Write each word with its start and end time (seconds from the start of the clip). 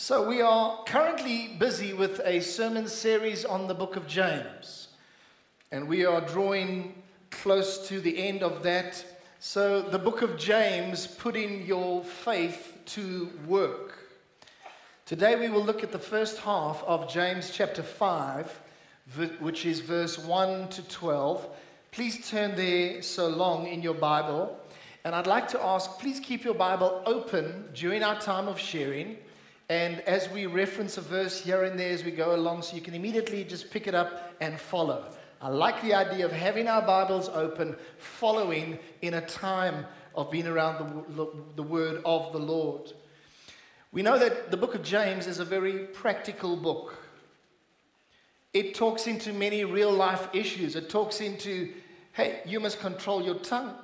So, 0.00 0.22
we 0.22 0.40
are 0.40 0.84
currently 0.84 1.56
busy 1.58 1.92
with 1.92 2.20
a 2.24 2.38
sermon 2.38 2.86
series 2.86 3.44
on 3.44 3.66
the 3.66 3.74
book 3.74 3.96
of 3.96 4.06
James. 4.06 4.90
And 5.72 5.88
we 5.88 6.06
are 6.06 6.20
drawing 6.20 7.02
close 7.32 7.88
to 7.88 8.00
the 8.00 8.16
end 8.16 8.44
of 8.44 8.62
that. 8.62 9.04
So, 9.40 9.82
the 9.82 9.98
book 9.98 10.22
of 10.22 10.38
James, 10.38 11.08
putting 11.08 11.66
your 11.66 12.04
faith 12.04 12.78
to 12.94 13.32
work. 13.44 13.98
Today, 15.04 15.34
we 15.34 15.48
will 15.48 15.64
look 15.64 15.82
at 15.82 15.90
the 15.90 15.98
first 15.98 16.38
half 16.38 16.84
of 16.84 17.12
James 17.12 17.50
chapter 17.50 17.82
5, 17.82 18.60
which 19.40 19.66
is 19.66 19.80
verse 19.80 20.16
1 20.16 20.68
to 20.68 20.88
12. 20.88 21.48
Please 21.90 22.30
turn 22.30 22.54
there 22.54 23.02
so 23.02 23.26
long 23.26 23.66
in 23.66 23.82
your 23.82 23.94
Bible. 23.94 24.60
And 25.04 25.12
I'd 25.12 25.26
like 25.26 25.48
to 25.48 25.60
ask, 25.60 25.98
please 25.98 26.20
keep 26.20 26.44
your 26.44 26.54
Bible 26.54 27.02
open 27.04 27.70
during 27.74 28.04
our 28.04 28.20
time 28.20 28.46
of 28.46 28.60
sharing. 28.60 29.16
And 29.70 30.00
as 30.00 30.30
we 30.30 30.46
reference 30.46 30.96
a 30.96 31.02
verse 31.02 31.40
here 31.40 31.64
and 31.64 31.78
there 31.78 31.92
as 31.92 32.02
we 32.02 32.10
go 32.10 32.34
along, 32.34 32.62
so 32.62 32.74
you 32.74 32.80
can 32.80 32.94
immediately 32.94 33.44
just 33.44 33.70
pick 33.70 33.86
it 33.86 33.94
up 33.94 34.34
and 34.40 34.58
follow. 34.58 35.12
I 35.40 35.48
like 35.48 35.82
the 35.82 35.94
idea 35.94 36.24
of 36.24 36.32
having 36.32 36.68
our 36.68 36.82
Bibles 36.82 37.28
open, 37.28 37.76
following 37.98 38.78
in 39.02 39.14
a 39.14 39.20
time 39.20 39.84
of 40.14 40.30
being 40.30 40.46
around 40.46 41.04
the, 41.16 41.28
the 41.54 41.62
Word 41.62 42.00
of 42.04 42.32
the 42.32 42.38
Lord. 42.38 42.92
We 43.92 44.02
know 44.02 44.18
that 44.18 44.50
the 44.50 44.56
book 44.56 44.74
of 44.74 44.82
James 44.82 45.26
is 45.26 45.38
a 45.38 45.44
very 45.44 45.86
practical 45.86 46.56
book. 46.56 46.96
It 48.54 48.74
talks 48.74 49.06
into 49.06 49.32
many 49.32 49.64
real 49.64 49.92
life 49.92 50.28
issues. 50.32 50.76
It 50.76 50.88
talks 50.88 51.20
into, 51.20 51.72
hey, 52.12 52.40
you 52.46 52.58
must 52.58 52.80
control 52.80 53.22
your 53.22 53.36
tongue. 53.36 53.74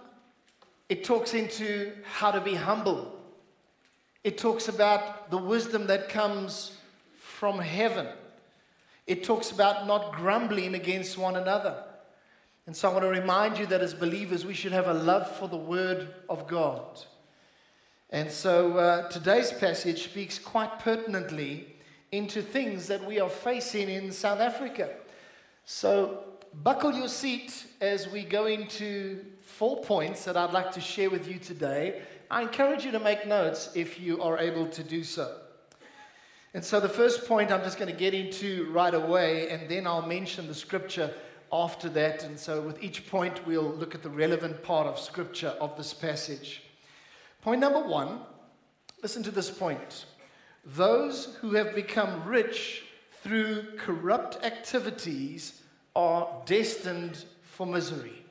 It 0.88 1.04
talks 1.04 1.34
into 1.34 1.92
how 2.04 2.30
to 2.30 2.40
be 2.40 2.54
humble. 2.54 3.20
It 4.24 4.38
talks 4.38 4.68
about 4.68 5.30
the 5.30 5.36
wisdom 5.36 5.86
that 5.88 6.08
comes 6.08 6.78
from 7.18 7.58
heaven. 7.58 8.08
It 9.06 9.22
talks 9.22 9.50
about 9.50 9.86
not 9.86 10.14
grumbling 10.14 10.74
against 10.74 11.18
one 11.18 11.36
another. 11.36 11.84
And 12.66 12.74
so 12.74 12.88
I 12.88 12.92
want 12.92 13.04
to 13.04 13.10
remind 13.10 13.58
you 13.58 13.66
that 13.66 13.82
as 13.82 13.92
believers, 13.92 14.46
we 14.46 14.54
should 14.54 14.72
have 14.72 14.88
a 14.88 14.94
love 14.94 15.30
for 15.36 15.46
the 15.46 15.58
Word 15.58 16.08
of 16.30 16.46
God. 16.46 17.04
And 18.08 18.30
so 18.30 18.78
uh, 18.78 19.08
today's 19.10 19.52
passage 19.52 20.04
speaks 20.04 20.38
quite 20.38 20.78
pertinently 20.78 21.74
into 22.10 22.40
things 22.40 22.86
that 22.86 23.04
we 23.04 23.20
are 23.20 23.28
facing 23.28 23.90
in 23.90 24.10
South 24.10 24.40
Africa. 24.40 24.88
So 25.66 26.24
buckle 26.62 26.94
your 26.94 27.08
seat 27.08 27.66
as 27.82 28.08
we 28.08 28.22
go 28.24 28.46
into 28.46 29.22
four 29.42 29.82
points 29.82 30.24
that 30.24 30.36
I'd 30.36 30.52
like 30.52 30.72
to 30.72 30.80
share 30.80 31.10
with 31.10 31.28
you 31.28 31.38
today 31.38 32.00
I 32.30 32.42
encourage 32.42 32.84
you 32.84 32.92
to 32.92 33.00
make 33.00 33.26
notes 33.26 33.70
if 33.74 34.00
you 34.00 34.22
are 34.22 34.38
able 34.38 34.66
to 34.68 34.82
do 34.82 35.04
so. 35.04 35.38
And 36.54 36.64
so, 36.64 36.78
the 36.80 36.88
first 36.88 37.26
point 37.26 37.50
I'm 37.50 37.62
just 37.62 37.78
going 37.78 37.90
to 37.90 37.98
get 37.98 38.14
into 38.14 38.70
right 38.70 38.94
away, 38.94 39.50
and 39.50 39.68
then 39.68 39.86
I'll 39.86 40.06
mention 40.06 40.46
the 40.46 40.54
scripture 40.54 41.12
after 41.52 41.88
that. 41.90 42.24
And 42.24 42.38
so, 42.38 42.60
with 42.60 42.82
each 42.82 43.08
point, 43.08 43.44
we'll 43.46 43.62
look 43.62 43.94
at 43.94 44.02
the 44.02 44.10
relevant 44.10 44.62
part 44.62 44.86
of 44.86 44.98
scripture 44.98 45.54
of 45.60 45.76
this 45.76 45.92
passage. 45.92 46.62
Point 47.42 47.60
number 47.60 47.80
one 47.80 48.20
listen 49.02 49.22
to 49.22 49.30
this 49.30 49.50
point. 49.50 50.06
Those 50.64 51.36
who 51.40 51.52
have 51.54 51.74
become 51.74 52.24
rich 52.24 52.84
through 53.22 53.76
corrupt 53.76 54.42
activities 54.42 55.60
are 55.94 56.26
destined 56.46 57.24
for 57.42 57.66
misery. 57.66 58.23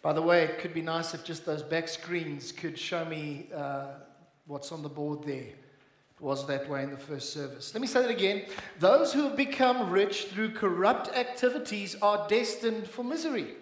By 0.00 0.12
the 0.12 0.22
way, 0.22 0.44
it 0.44 0.58
could 0.58 0.72
be 0.72 0.82
nice 0.82 1.12
if 1.12 1.24
just 1.24 1.44
those 1.44 1.62
back 1.62 1.88
screens 1.88 2.52
could 2.52 2.78
show 2.78 3.04
me 3.04 3.48
uh, 3.54 3.86
what's 4.46 4.70
on 4.70 4.82
the 4.82 4.88
board 4.88 5.24
there. 5.24 5.38
It 5.40 6.20
was 6.20 6.46
that 6.46 6.68
way 6.68 6.82
in 6.82 6.90
the 6.90 6.96
first 6.96 7.32
service. 7.32 7.74
Let 7.74 7.80
me 7.80 7.86
say 7.86 8.02
that 8.02 8.10
again. 8.10 8.44
Those 8.78 9.12
who 9.12 9.22
have 9.22 9.36
become 9.36 9.90
rich 9.90 10.26
through 10.26 10.50
corrupt 10.50 11.08
activities 11.16 11.96
are 12.00 12.26
destined 12.28 12.88
for 12.88 13.04
misery. 13.04 13.54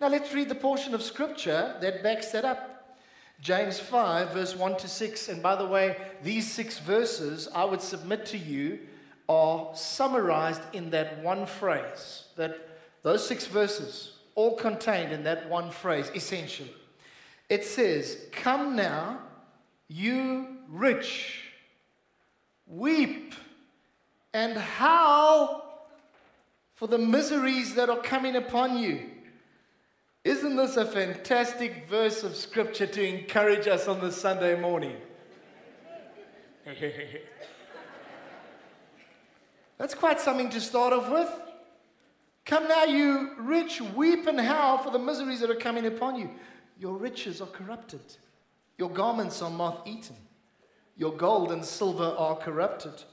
Now 0.00 0.08
let's 0.08 0.32
read 0.34 0.48
the 0.48 0.54
portion 0.54 0.94
of 0.94 1.02
scripture 1.02 1.76
that 1.80 2.02
backs 2.02 2.32
that 2.32 2.44
up. 2.44 2.98
James 3.40 3.78
5, 3.78 4.32
verse 4.32 4.56
1 4.56 4.76
to 4.78 4.88
6. 4.88 5.28
And 5.28 5.42
by 5.42 5.56
the 5.56 5.66
way, 5.66 5.96
these 6.22 6.50
six 6.50 6.78
verses 6.78 7.48
I 7.54 7.64
would 7.64 7.82
submit 7.82 8.24
to 8.26 8.38
you 8.38 8.80
are 9.28 9.70
summarized 9.74 10.62
in 10.72 10.90
that 10.90 11.22
one 11.22 11.46
phrase. 11.46 12.24
That 12.36 12.68
those 13.02 13.26
six 13.26 13.46
verses 13.46 14.12
all 14.34 14.56
contained 14.56 15.12
in 15.12 15.24
that 15.24 15.48
one 15.48 15.70
phrase, 15.70 16.10
essentially. 16.14 16.72
It 17.48 17.64
says, 17.64 18.18
Come 18.32 18.76
now, 18.76 19.20
you 19.88 20.56
rich, 20.68 21.42
weep 22.66 23.34
and 24.32 24.56
howl 24.56 25.88
for 26.74 26.88
the 26.88 26.98
miseries 26.98 27.74
that 27.74 27.90
are 27.90 28.00
coming 28.00 28.36
upon 28.36 28.78
you. 28.78 29.10
Isn't 30.24 30.56
this 30.56 30.76
a 30.76 30.86
fantastic 30.86 31.88
verse 31.88 32.22
of 32.22 32.36
scripture 32.36 32.86
to 32.86 33.04
encourage 33.04 33.66
us 33.66 33.88
on 33.88 34.00
this 34.00 34.16
Sunday 34.16 34.58
morning? 34.58 34.96
That's 39.78 39.94
quite 39.94 40.20
something 40.20 40.48
to 40.50 40.60
start 40.60 40.92
off 40.92 41.10
with. 41.10 41.28
Come 42.44 42.68
now, 42.68 42.84
you 42.84 43.30
rich, 43.38 43.80
weep 43.80 44.26
and 44.26 44.40
howl 44.40 44.78
for 44.78 44.90
the 44.90 44.98
miseries 44.98 45.40
that 45.40 45.50
are 45.50 45.54
coming 45.54 45.86
upon 45.86 46.18
you. 46.18 46.30
Your 46.78 46.96
riches 46.96 47.40
are 47.40 47.46
corrupted, 47.46 48.00
your 48.78 48.90
garments 48.90 49.40
are 49.42 49.50
moth 49.50 49.86
eaten, 49.86 50.16
your 50.96 51.12
gold 51.12 51.52
and 51.52 51.64
silver 51.64 52.14
are 52.18 52.36
corrupted, 52.36 53.04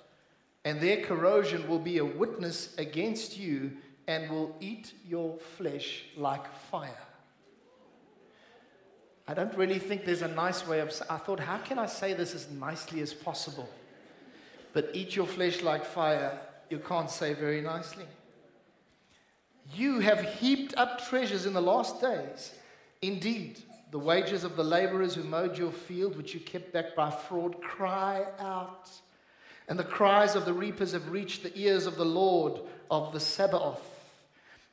and 0.65 0.81
their 0.81 1.03
corrosion 1.03 1.67
will 1.67 1.79
be 1.79 1.99
a 1.99 2.05
witness 2.05 2.75
against 2.77 3.37
you 3.37 3.71
and 4.07 4.29
will 4.29 4.55
eat 4.59 4.93
your 5.07 5.37
flesh 5.37 6.05
like 6.17 6.51
fire. 6.71 7.05
I 9.27 9.35
don't 9.35 9.53
really 9.55 9.77
think 9.77 10.05
there's 10.05 10.23
a 10.23 10.27
nice 10.27 10.65
way 10.65 10.79
of. 10.79 10.91
I 11.07 11.17
thought, 11.17 11.39
how 11.39 11.59
can 11.59 11.77
I 11.77 11.85
say 11.85 12.15
this 12.15 12.33
as 12.33 12.49
nicely 12.49 13.01
as 13.01 13.13
possible? 13.13 13.69
But 14.73 14.89
eat 14.93 15.15
your 15.15 15.27
flesh 15.27 15.61
like 15.61 15.85
fire, 15.85 16.39
you 16.71 16.79
can't 16.79 17.11
say 17.11 17.35
very 17.35 17.61
nicely. 17.61 18.05
You 19.73 19.99
have 19.99 20.21
heaped 20.21 20.73
up 20.77 21.07
treasures 21.07 21.45
in 21.45 21.53
the 21.53 21.61
last 21.61 22.01
days. 22.01 22.53
Indeed, 23.01 23.59
the 23.91 23.99
wages 23.99 24.43
of 24.43 24.55
the 24.55 24.63
laborers 24.63 25.15
who 25.15 25.23
mowed 25.23 25.57
your 25.57 25.71
field, 25.71 26.15
which 26.17 26.33
you 26.33 26.39
kept 26.39 26.73
back 26.73 26.95
by 26.95 27.11
fraud, 27.11 27.61
cry 27.61 28.25
out. 28.39 28.89
And 29.67 29.77
the 29.77 29.83
cries 29.83 30.35
of 30.35 30.45
the 30.45 30.53
reapers 30.53 30.93
have 30.93 31.11
reached 31.11 31.43
the 31.43 31.57
ears 31.57 31.85
of 31.85 31.95
the 31.95 32.05
Lord 32.05 32.61
of 32.89 33.13
the 33.13 33.19
Sabaoth. 33.19 33.99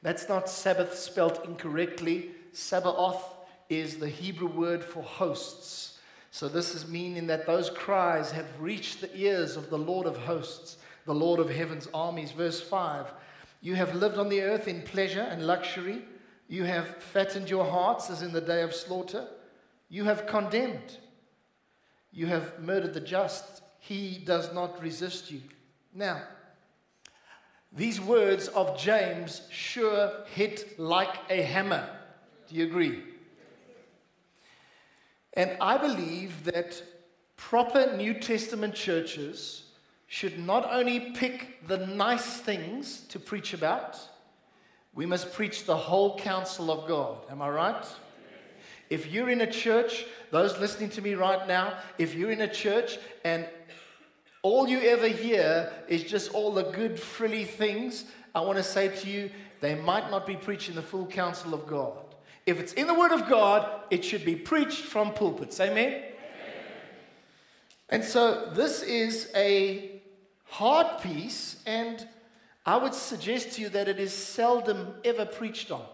That's 0.03 0.29
not 0.29 0.49
Sabbath 0.49 0.95
spelt 0.95 1.45
incorrectly. 1.45 2.31
Sabaoth 2.53 3.25
is 3.69 3.97
the 3.97 4.09
Hebrew 4.09 4.49
word 4.49 4.83
for 4.83 5.03
hosts. 5.03 5.99
So 6.31 6.49
this 6.49 6.75
is 6.75 6.89
meaning 6.89 7.27
that 7.28 7.47
those 7.47 7.71
cries 7.71 8.31
have 8.33 8.61
reached 8.61 9.01
the 9.01 9.15
ears 9.17 9.57
of 9.57 9.71
the 9.71 9.78
Lord 9.78 10.07
of 10.07 10.17
hosts, 10.17 10.77
the 11.05 11.15
Lord 11.15 11.41
of 11.41 11.51
heaven's 11.51 11.89
armies. 11.93 12.33
Verse 12.33 12.61
5 12.61 13.07
you 13.61 13.75
have 13.75 13.94
lived 13.94 14.19
on 14.19 14.28
the 14.28 14.43
earth 14.43 14.69
in 14.69 14.83
pleasure 14.83 15.22
and 15.22 15.47
luxury. 15.47 16.03
You 16.49 16.65
have 16.65 17.03
fattened 17.03 17.50
your 17.50 17.65
hearts 17.65 18.11
as 18.11 18.22
in 18.22 18.33
the 18.33 18.41
day 18.41 18.62
of 18.62 18.75
slaughter. 18.75 19.27
You 19.89 20.05
have 20.05 20.27
condemned. 20.27 20.99
You 22.12 22.27
have 22.27 22.61
murdered 22.61 22.95
the 22.95 23.00
just. 23.00 23.62
He 23.81 24.19
does 24.25 24.53
not 24.53 24.83
resist 24.83 25.31
you. 25.31 25.41
Now, 25.95 26.22
these 27.72 28.00
words 28.00 28.49
of 28.49 28.78
James 28.78 29.43
sure 29.50 30.12
hit 30.27 30.78
like 30.78 31.16
a 31.28 31.43
hammer. 31.43 31.89
Do 32.49 32.55
you 32.55 32.65
agree? 32.65 33.03
And 35.34 35.56
I 35.61 35.77
believe 35.77 36.45
that 36.45 36.83
proper 37.37 37.95
New 37.97 38.15
Testament 38.15 38.75
churches 38.75 39.66
should 40.06 40.38
not 40.38 40.68
only 40.70 41.00
pick 41.00 41.66
the 41.66 41.78
nice 41.78 42.36
things 42.36 43.00
to 43.08 43.18
preach 43.18 43.53
about, 43.53 43.98
we 44.94 45.04
must 45.04 45.32
preach 45.32 45.64
the 45.64 45.76
whole 45.76 46.18
counsel 46.18 46.70
of 46.70 46.88
God. 46.88 47.18
Am 47.30 47.42
I 47.42 47.50
right? 47.50 47.86
If 48.88 49.12
you're 49.12 49.30
in 49.30 49.41
a 49.41 49.50
church, 49.50 50.06
those 50.30 50.58
listening 50.58 50.91
to 50.91 51.03
me 51.03 51.14
right 51.14 51.47
now, 51.48 51.78
if 51.98 52.14
you're 52.14 52.30
in 52.30 52.41
a 52.41 52.53
church 52.53 52.98
and 53.24 53.47
all 54.42 54.68
you 54.68 54.80
ever 54.80 55.08
hear 55.08 55.72
is 55.88 56.04
just 56.04 56.32
all 56.32 56.53
the 56.53 56.62
good, 56.62 56.98
frilly 56.98 57.44
things, 57.44 58.04
I 58.34 58.41
want 58.41 58.58
to 58.58 58.62
say 58.62 58.88
to 58.88 59.10
you, 59.10 59.30
they 59.60 59.74
might 59.74 60.10
not 60.10 60.26
be 60.26 60.36
preaching 60.36 60.76
the 60.76 60.82
full 60.82 61.06
counsel 61.06 61.53
of 61.53 61.66
God. 61.66 61.98
If 62.47 62.60
it's 62.60 62.74
in 62.74 62.86
the 62.86 62.94
Word 62.94 63.10
of 63.10 63.28
God, 63.28 63.68
it 63.91 64.04
should 64.04 64.24
be 64.24 64.36
preached 64.36 64.82
from 64.82 65.12
pulpits. 65.12 65.58
Amen? 65.58 65.88
Amen. 65.88 66.04
And 67.88 68.04
so 68.04 68.50
this 68.54 68.82
is 68.82 69.30
a 69.34 69.96
hard 70.47 71.01
piece, 71.03 71.63
and 71.66 72.07
I 72.65 72.77
would 72.77 72.95
suggest 72.95 73.53
to 73.53 73.63
you 73.63 73.69
that 73.71 73.89
it 73.89 73.98
is 73.98 74.13
seldom 74.13 74.95
ever 75.04 75.25
preached 75.25 75.71
on. 75.71 75.84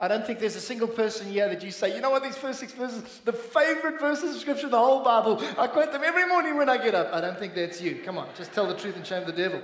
I 0.00 0.08
don't 0.08 0.26
think 0.26 0.40
there's 0.40 0.56
a 0.56 0.60
single 0.60 0.88
person 0.88 1.30
here 1.30 1.48
that 1.48 1.62
you 1.62 1.70
say, 1.70 1.94
you 1.94 2.00
know 2.00 2.10
what, 2.10 2.24
these 2.24 2.36
first 2.36 2.58
six 2.58 2.72
verses, 2.72 3.20
the 3.24 3.32
favorite 3.32 4.00
verses 4.00 4.34
of 4.34 4.40
Scripture, 4.40 4.68
the 4.68 4.78
whole 4.78 5.04
Bible. 5.04 5.40
I 5.56 5.68
quote 5.68 5.92
them 5.92 6.02
every 6.04 6.26
morning 6.26 6.56
when 6.56 6.68
I 6.68 6.76
get 6.76 6.94
up. 6.94 7.12
I 7.12 7.20
don't 7.20 7.38
think 7.38 7.54
that's 7.54 7.80
you. 7.80 8.02
Come 8.04 8.18
on, 8.18 8.28
just 8.36 8.52
tell 8.52 8.66
the 8.66 8.74
truth 8.74 8.96
and 8.96 9.06
shame 9.06 9.24
the 9.24 9.32
devil. 9.32 9.62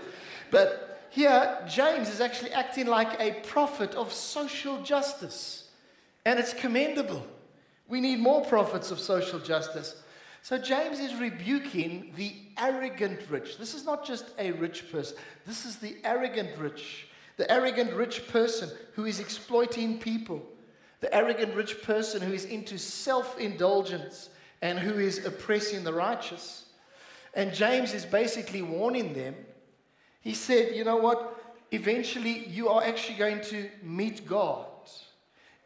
But 0.53 1.09
here, 1.11 1.59
James 1.67 2.09
is 2.09 2.21
actually 2.21 2.53
acting 2.53 2.87
like 2.87 3.21
a 3.21 3.41
prophet 3.49 3.95
of 3.97 4.13
social 4.13 4.81
justice. 4.83 5.71
And 6.25 6.39
it's 6.39 6.53
commendable. 6.53 7.27
We 7.89 8.01
need 8.01 8.21
more 8.21 8.45
prophets 8.45 8.91
of 8.91 9.01
social 9.01 9.41
justice. 9.41 9.97
So 10.43 10.59
James 10.59 11.01
is 11.01 11.15
rebuking 11.15 12.13
the 12.17 12.35
arrogant 12.57 13.21
rich. 13.29 13.59
This 13.59 13.75
is 13.75 13.85
not 13.85 14.07
just 14.07 14.27
a 14.39 14.53
rich 14.53 14.91
person, 14.91 15.17
this 15.47 15.65
is 15.67 15.77
the 15.77 15.97
arrogant 16.05 16.57
rich. 16.59 17.09
The 17.37 17.51
arrogant 17.51 17.93
rich 17.93 18.27
person 18.29 18.69
who 18.95 19.05
is 19.05 19.21
exploiting 19.21 19.99
people. 19.99 20.45
The 21.01 21.15
arrogant 21.15 21.55
rich 21.55 21.83
person 21.83 22.21
who 22.21 22.33
is 22.33 22.45
into 22.45 22.79
self 22.79 23.39
indulgence 23.39 24.31
and 24.61 24.79
who 24.79 24.99
is 24.99 25.25
oppressing 25.25 25.85
the 25.85 25.93
righteous. 25.93 26.65
And 27.35 27.55
James 27.55 27.95
is 27.95 28.05
basically 28.05 28.63
warning 28.63 29.15
them. 29.15 29.37
He 30.21 30.35
said, 30.35 30.75
You 30.75 30.85
know 30.85 30.97
what? 30.97 31.41
Eventually, 31.71 32.47
you 32.49 32.69
are 32.69 32.83
actually 32.83 33.19
going 33.19 33.41
to 33.43 33.69
meet 33.83 34.27
God. 34.27 34.67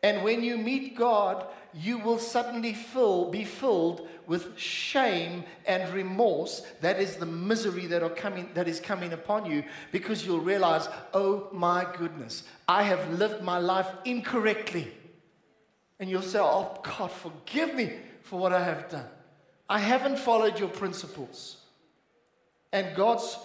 And 0.03 0.25
when 0.25 0.43
you 0.43 0.59
meet 0.59 0.97
God, 0.97 1.47
you 1.73 1.99
will 1.99 2.19
suddenly 2.19 2.75
fill, 2.75 3.31
be 3.31 3.45
filled 3.45 4.09
with 4.27 4.59
shame 4.59 5.45
and 5.67 5.93
remorse. 5.95 6.63
That 6.81 7.01
is 7.01 7.17
the 7.17 7.27
misery 7.27 7.87
that, 7.87 8.03
are 8.03 8.11
coming, 8.11 8.51
that 8.55 8.69
is 8.69 8.81
coming 8.81 9.13
upon 9.13 9.47
you 9.51 9.65
because 9.93 10.27
you'll 10.27 10.41
realize, 10.41 10.89
oh 11.15 11.49
my 11.53 11.87
goodness, 11.97 12.43
I 12.69 12.83
have 12.83 13.19
lived 13.19 13.43
my 13.43 13.59
life 13.59 13.89
incorrectly. 14.05 14.93
And 16.01 16.11
you'll 16.11 16.23
say, 16.23 16.41
oh 16.41 16.79
God, 16.83 17.11
forgive 17.13 17.75
me 17.75 17.93
for 18.23 18.39
what 18.41 18.53
I 18.53 18.65
have 18.65 18.89
done. 18.89 19.07
I 19.69 19.79
haven't 19.79 20.19
followed 20.19 20.59
your 20.59 20.69
principles. 20.69 21.59
And 22.73 22.95
God's, 22.97 23.39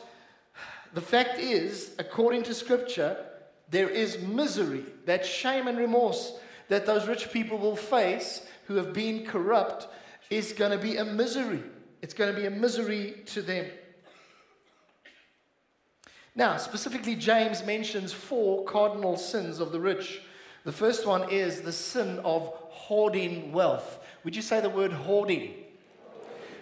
the 0.94 1.02
fact 1.02 1.40
is, 1.40 1.94
according 2.00 2.44
to 2.44 2.54
Scripture, 2.54 3.26
there 3.70 3.90
is 3.90 4.20
misery, 4.20 4.86
that 5.06 5.26
shame 5.26 5.68
and 5.68 5.78
remorse 5.78 6.34
that 6.70 6.86
those 6.86 7.08
rich 7.08 7.32
people 7.32 7.58
will 7.58 7.76
face 7.76 8.42
who 8.66 8.76
have 8.76 8.94
been 8.94 9.26
corrupt 9.26 9.88
is 10.30 10.54
going 10.54 10.72
to 10.72 10.78
be 10.78 10.98
a 10.98 11.06
misery. 11.06 11.64
It's 12.02 12.14
going 12.14 12.34
to 12.34 12.40
be 12.40 12.46
a 12.46 12.52
misery 12.52 13.22
to 13.28 13.42
them. 13.42 13.66
Now, 16.36 16.58
specifically, 16.58 17.16
James 17.16 17.66
mentions 17.66 18.14
four 18.14 18.64
cardinal 18.66 19.18
sins 19.18 19.60
of 19.60 19.72
the 19.72 19.80
rich. 19.80 20.22
The 20.66 20.72
first 20.72 21.08
one 21.08 21.30
is 21.32 21.62
the 21.62 21.72
sin 21.72 22.20
of 22.20 22.52
hoarding 22.70 23.52
wealth. 23.52 24.00
Would 24.24 24.36
you 24.36 24.42
say 24.42 24.60
the 24.60 24.70
word 24.70 24.92
hoarding? 24.92 25.54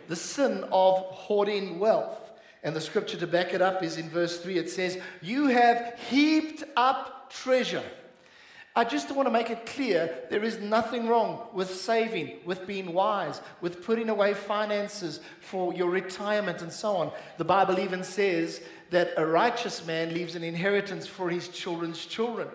The 0.08 0.16
sin 0.16 0.64
of 0.72 1.00
hoarding 1.00 1.80
wealth. 1.80 2.32
And 2.64 2.76
the 2.76 2.82
scripture 2.82 3.18
to 3.18 3.28
back 3.28 3.54
it 3.54 3.62
up 3.62 3.84
is 3.84 3.98
in 3.98 4.10
verse 4.10 4.40
3. 4.40 4.58
It 4.58 4.70
says, 4.70 4.98
You 5.22 5.48
have 5.48 6.00
heaped 6.10 6.64
up 6.78 7.32
treasure 7.32 7.84
I 8.78 8.84
just 8.84 9.10
want 9.10 9.28
to 9.28 9.32
make 9.32 9.50
it 9.50 9.66
clear 9.66 10.24
there 10.30 10.44
is 10.44 10.60
nothing 10.60 11.08
wrong 11.08 11.48
with 11.54 11.74
saving, 11.74 12.40
with 12.44 12.68
being 12.68 12.92
wise, 12.92 13.40
with 13.62 13.86
putting 13.86 14.10
away 14.10 14.34
finances 14.34 15.22
for 15.40 15.74
your 15.74 15.90
retirement 15.90 16.62
and 16.62 16.72
so 16.72 16.98
on. 16.98 17.12
The 17.38 17.46
Bible 17.46 17.80
even 17.80 18.04
says 18.04 18.62
that 18.90 19.14
a 19.16 19.26
righteous 19.26 19.86
man 19.86 20.14
leaves 20.14 20.36
an 20.36 20.44
inheritance 20.44 21.08
for 21.08 21.30
his 21.30 21.48
children's 21.48 22.06
children. 22.06 22.50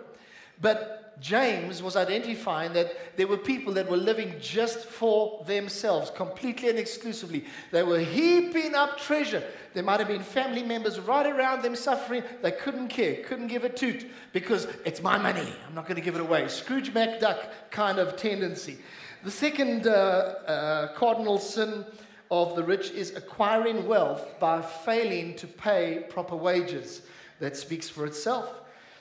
But 0.60 0.99
James 1.20 1.82
was 1.82 1.96
identifying 1.96 2.72
that 2.72 3.16
there 3.16 3.26
were 3.26 3.36
people 3.36 3.74
that 3.74 3.90
were 3.90 3.96
living 3.96 4.34
just 4.40 4.86
for 4.86 5.44
themselves, 5.44 6.10
completely 6.10 6.70
and 6.70 6.78
exclusively. 6.78 7.44
They 7.70 7.82
were 7.82 7.98
heaping 7.98 8.74
up 8.74 8.98
treasure. 8.98 9.42
There 9.74 9.82
might 9.82 10.00
have 10.00 10.08
been 10.08 10.22
family 10.22 10.62
members 10.62 10.98
right 10.98 11.26
around 11.26 11.62
them 11.62 11.76
suffering. 11.76 12.22
They 12.42 12.52
couldn't 12.52 12.88
care, 12.88 13.22
couldn't 13.24 13.48
give 13.48 13.64
a 13.64 13.68
toot 13.68 14.06
because 14.32 14.66
it's 14.86 15.02
my 15.02 15.18
money. 15.18 15.52
I'm 15.68 15.74
not 15.74 15.84
going 15.84 15.96
to 15.96 16.02
give 16.02 16.14
it 16.14 16.22
away. 16.22 16.48
Scrooge 16.48 16.94
McDuck 16.94 17.48
kind 17.70 17.98
of 17.98 18.16
tendency. 18.16 18.78
The 19.22 19.30
second 19.30 19.86
uh, 19.86 19.90
uh, 19.90 20.92
cardinal 20.94 21.38
sin 21.38 21.84
of 22.30 22.56
the 22.56 22.64
rich 22.64 22.90
is 22.92 23.14
acquiring 23.14 23.86
wealth 23.86 24.40
by 24.40 24.62
failing 24.62 25.36
to 25.36 25.46
pay 25.46 26.04
proper 26.08 26.36
wages. 26.36 27.02
That 27.40 27.56
speaks 27.56 27.88
for 27.88 28.06
itself. 28.06 28.59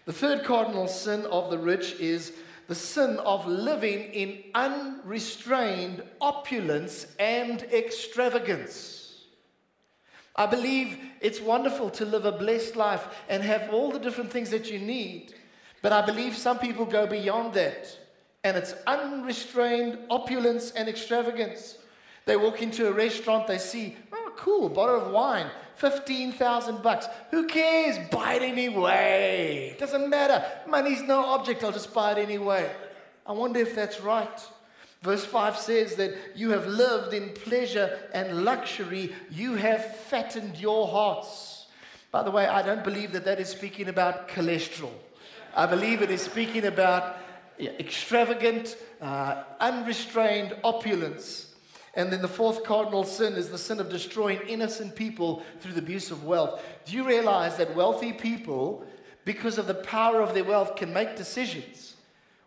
The 0.09 0.13
third 0.13 0.43
cardinal 0.43 0.87
sin 0.87 1.27
of 1.27 1.51
the 1.51 1.59
rich 1.59 1.93
is 1.99 2.33
the 2.67 2.73
sin 2.73 3.17
of 3.17 3.45
living 3.45 4.11
in 4.11 4.43
unrestrained 4.55 6.01
opulence 6.19 7.05
and 7.19 7.61
extravagance. 7.61 9.25
I 10.35 10.47
believe 10.47 10.97
it's 11.21 11.39
wonderful 11.39 11.91
to 11.91 12.05
live 12.05 12.25
a 12.25 12.31
blessed 12.31 12.75
life 12.75 13.07
and 13.29 13.43
have 13.43 13.71
all 13.71 13.91
the 13.91 13.99
different 13.99 14.31
things 14.31 14.49
that 14.49 14.71
you 14.71 14.79
need, 14.79 15.35
but 15.83 15.91
I 15.91 16.03
believe 16.03 16.35
some 16.35 16.57
people 16.57 16.85
go 16.85 17.05
beyond 17.05 17.53
that, 17.53 17.95
and 18.43 18.57
it's 18.57 18.73
unrestrained 18.87 19.99
opulence 20.09 20.71
and 20.71 20.89
extravagance. 20.89 21.77
They 22.25 22.35
walk 22.35 22.63
into 22.63 22.87
a 22.87 22.91
restaurant, 22.91 23.45
they 23.45 23.59
see, 23.59 23.95
oh, 24.11 24.33
cool, 24.35 24.69
bottle 24.69 25.05
of 25.05 25.11
wine. 25.11 25.51
15,000 25.79 26.83
bucks. 26.83 27.07
Who 27.31 27.47
cares? 27.47 27.97
Buy 28.09 28.35
it 28.35 28.41
anyway. 28.41 29.75
Doesn't 29.79 30.09
matter. 30.09 30.43
Money's 30.67 31.01
no 31.01 31.25
object. 31.25 31.63
I'll 31.63 31.71
just 31.71 31.93
buy 31.93 32.11
it 32.11 32.17
anyway. 32.17 32.69
I 33.25 33.31
wonder 33.31 33.59
if 33.59 33.75
that's 33.75 34.01
right. 34.01 34.47
Verse 35.01 35.23
5 35.23 35.57
says 35.57 35.95
that 35.95 36.13
you 36.35 36.49
have 36.51 36.67
lived 36.67 37.13
in 37.13 37.29
pleasure 37.29 37.97
and 38.13 38.43
luxury, 38.43 39.13
you 39.31 39.55
have 39.55 39.95
fattened 39.95 40.57
your 40.57 40.87
hearts. 40.87 41.67
By 42.11 42.23
the 42.23 42.31
way, 42.31 42.47
I 42.47 42.61
don't 42.61 42.83
believe 42.83 43.13
that 43.13 43.23
that 43.23 43.39
is 43.39 43.47
speaking 43.47 43.87
about 43.87 44.27
cholesterol. 44.27 44.91
I 45.55 45.65
believe 45.67 46.01
it 46.01 46.11
is 46.11 46.21
speaking 46.21 46.65
about 46.65 47.17
extravagant, 47.59 48.75
uh, 48.99 49.43
unrestrained 49.59 50.55
opulence. 50.63 51.48
And 51.95 52.11
then 52.11 52.21
the 52.21 52.27
fourth 52.27 52.63
cardinal 52.63 53.03
sin 53.03 53.33
is 53.33 53.49
the 53.49 53.57
sin 53.57 53.79
of 53.79 53.89
destroying 53.89 54.39
innocent 54.47 54.95
people 54.95 55.43
through 55.59 55.73
the 55.73 55.79
abuse 55.79 56.11
of 56.11 56.23
wealth. 56.23 56.61
Do 56.85 56.95
you 56.95 57.03
realize 57.03 57.57
that 57.57 57.75
wealthy 57.75 58.13
people, 58.13 58.85
because 59.25 59.57
of 59.57 59.67
the 59.67 59.73
power 59.73 60.21
of 60.21 60.33
their 60.33 60.43
wealth, 60.43 60.75
can 60.75 60.93
make 60.93 61.15
decisions 61.15 61.95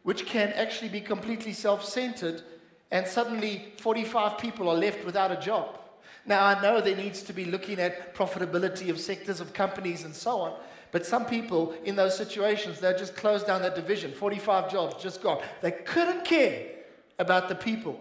which 0.04 0.26
can 0.26 0.48
actually 0.54 0.88
be 0.88 1.00
completely 1.00 1.52
self 1.52 1.84
centered, 1.84 2.42
and 2.90 3.06
suddenly 3.06 3.72
45 3.78 4.38
people 4.38 4.68
are 4.68 4.76
left 4.76 5.04
without 5.04 5.32
a 5.32 5.40
job? 5.40 5.78
Now, 6.24 6.44
I 6.44 6.60
know 6.62 6.80
there 6.80 6.96
needs 6.96 7.22
to 7.22 7.32
be 7.32 7.44
looking 7.44 7.80
at 7.80 8.14
profitability 8.14 8.90
of 8.90 9.00
sectors 9.00 9.40
of 9.40 9.52
companies 9.52 10.04
and 10.04 10.14
so 10.14 10.40
on, 10.40 10.54
but 10.92 11.04
some 11.04 11.24
people 11.24 11.74
in 11.84 11.96
those 11.96 12.16
situations, 12.16 12.78
they 12.78 12.92
just 12.92 13.16
closed 13.16 13.46
down 13.46 13.62
that 13.62 13.74
division 13.74 14.12
45 14.12 14.70
jobs 14.70 15.02
just 15.02 15.20
gone. 15.20 15.42
They 15.62 15.72
couldn't 15.72 16.24
care 16.24 16.66
about 17.18 17.48
the 17.48 17.56
people 17.56 18.00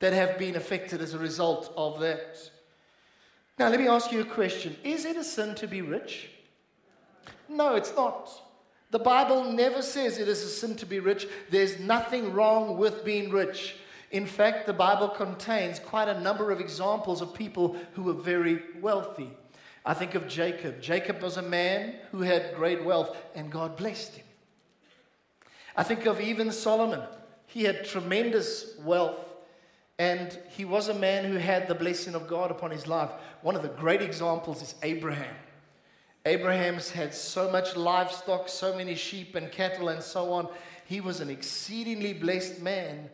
that 0.00 0.12
have 0.12 0.38
been 0.38 0.56
affected 0.56 1.00
as 1.00 1.14
a 1.14 1.18
result 1.18 1.72
of 1.76 2.00
that. 2.00 2.50
Now, 3.58 3.68
let 3.68 3.80
me 3.80 3.88
ask 3.88 4.12
you 4.12 4.20
a 4.20 4.24
question 4.24 4.76
Is 4.84 5.04
it 5.04 5.16
a 5.16 5.24
sin 5.24 5.54
to 5.56 5.66
be 5.66 5.82
rich? 5.82 6.30
No, 7.48 7.74
it's 7.74 7.94
not. 7.94 8.30
The 8.90 8.98
Bible 8.98 9.52
never 9.52 9.82
says 9.82 10.18
it 10.18 10.28
is 10.28 10.42
a 10.42 10.48
sin 10.48 10.74
to 10.76 10.86
be 10.86 11.00
rich. 11.00 11.26
There's 11.50 11.78
nothing 11.78 12.32
wrong 12.32 12.78
with 12.78 13.04
being 13.04 13.30
rich. 13.30 13.76
In 14.10 14.24
fact, 14.24 14.66
the 14.66 14.72
Bible 14.72 15.08
contains 15.08 15.78
quite 15.78 16.08
a 16.08 16.20
number 16.20 16.50
of 16.50 16.60
examples 16.60 17.20
of 17.20 17.34
people 17.34 17.76
who 17.92 18.02
were 18.04 18.14
very 18.14 18.62
wealthy. 18.80 19.30
I 19.84 19.92
think 19.92 20.14
of 20.14 20.26
Jacob. 20.26 20.80
Jacob 20.80 21.22
was 21.22 21.36
a 21.36 21.42
man 21.42 21.94
who 22.10 22.22
had 22.22 22.54
great 22.54 22.84
wealth, 22.84 23.16
and 23.34 23.52
God 23.52 23.76
blessed 23.76 24.16
him. 24.16 24.26
I 25.76 25.82
think 25.82 26.06
of 26.06 26.20
even 26.20 26.50
Solomon. 26.50 27.02
He 27.46 27.64
had 27.64 27.84
tremendous 27.84 28.74
wealth, 28.80 29.18
and 29.98 30.38
he 30.48 30.64
was 30.64 30.88
a 30.88 30.94
man 30.94 31.24
who 31.24 31.38
had 31.38 31.66
the 31.66 31.74
blessing 31.74 32.14
of 32.14 32.28
God 32.28 32.50
upon 32.50 32.70
his 32.70 32.86
life. 32.86 33.10
One 33.42 33.56
of 33.56 33.62
the 33.62 33.68
great 33.68 34.00
examples 34.00 34.62
is 34.62 34.74
Abraham. 34.82 35.34
Abraham's 36.24 36.90
had 36.90 37.14
so 37.14 37.50
much 37.50 37.74
livestock, 37.74 38.48
so 38.48 38.76
many 38.76 38.94
sheep 38.94 39.34
and 39.34 39.50
cattle, 39.50 39.88
and 39.88 40.02
so 40.02 40.32
on. 40.32 40.48
He 40.84 41.00
was 41.00 41.20
an 41.20 41.30
exceedingly 41.30 42.12
blessed 42.12 42.60
man, 42.60 43.10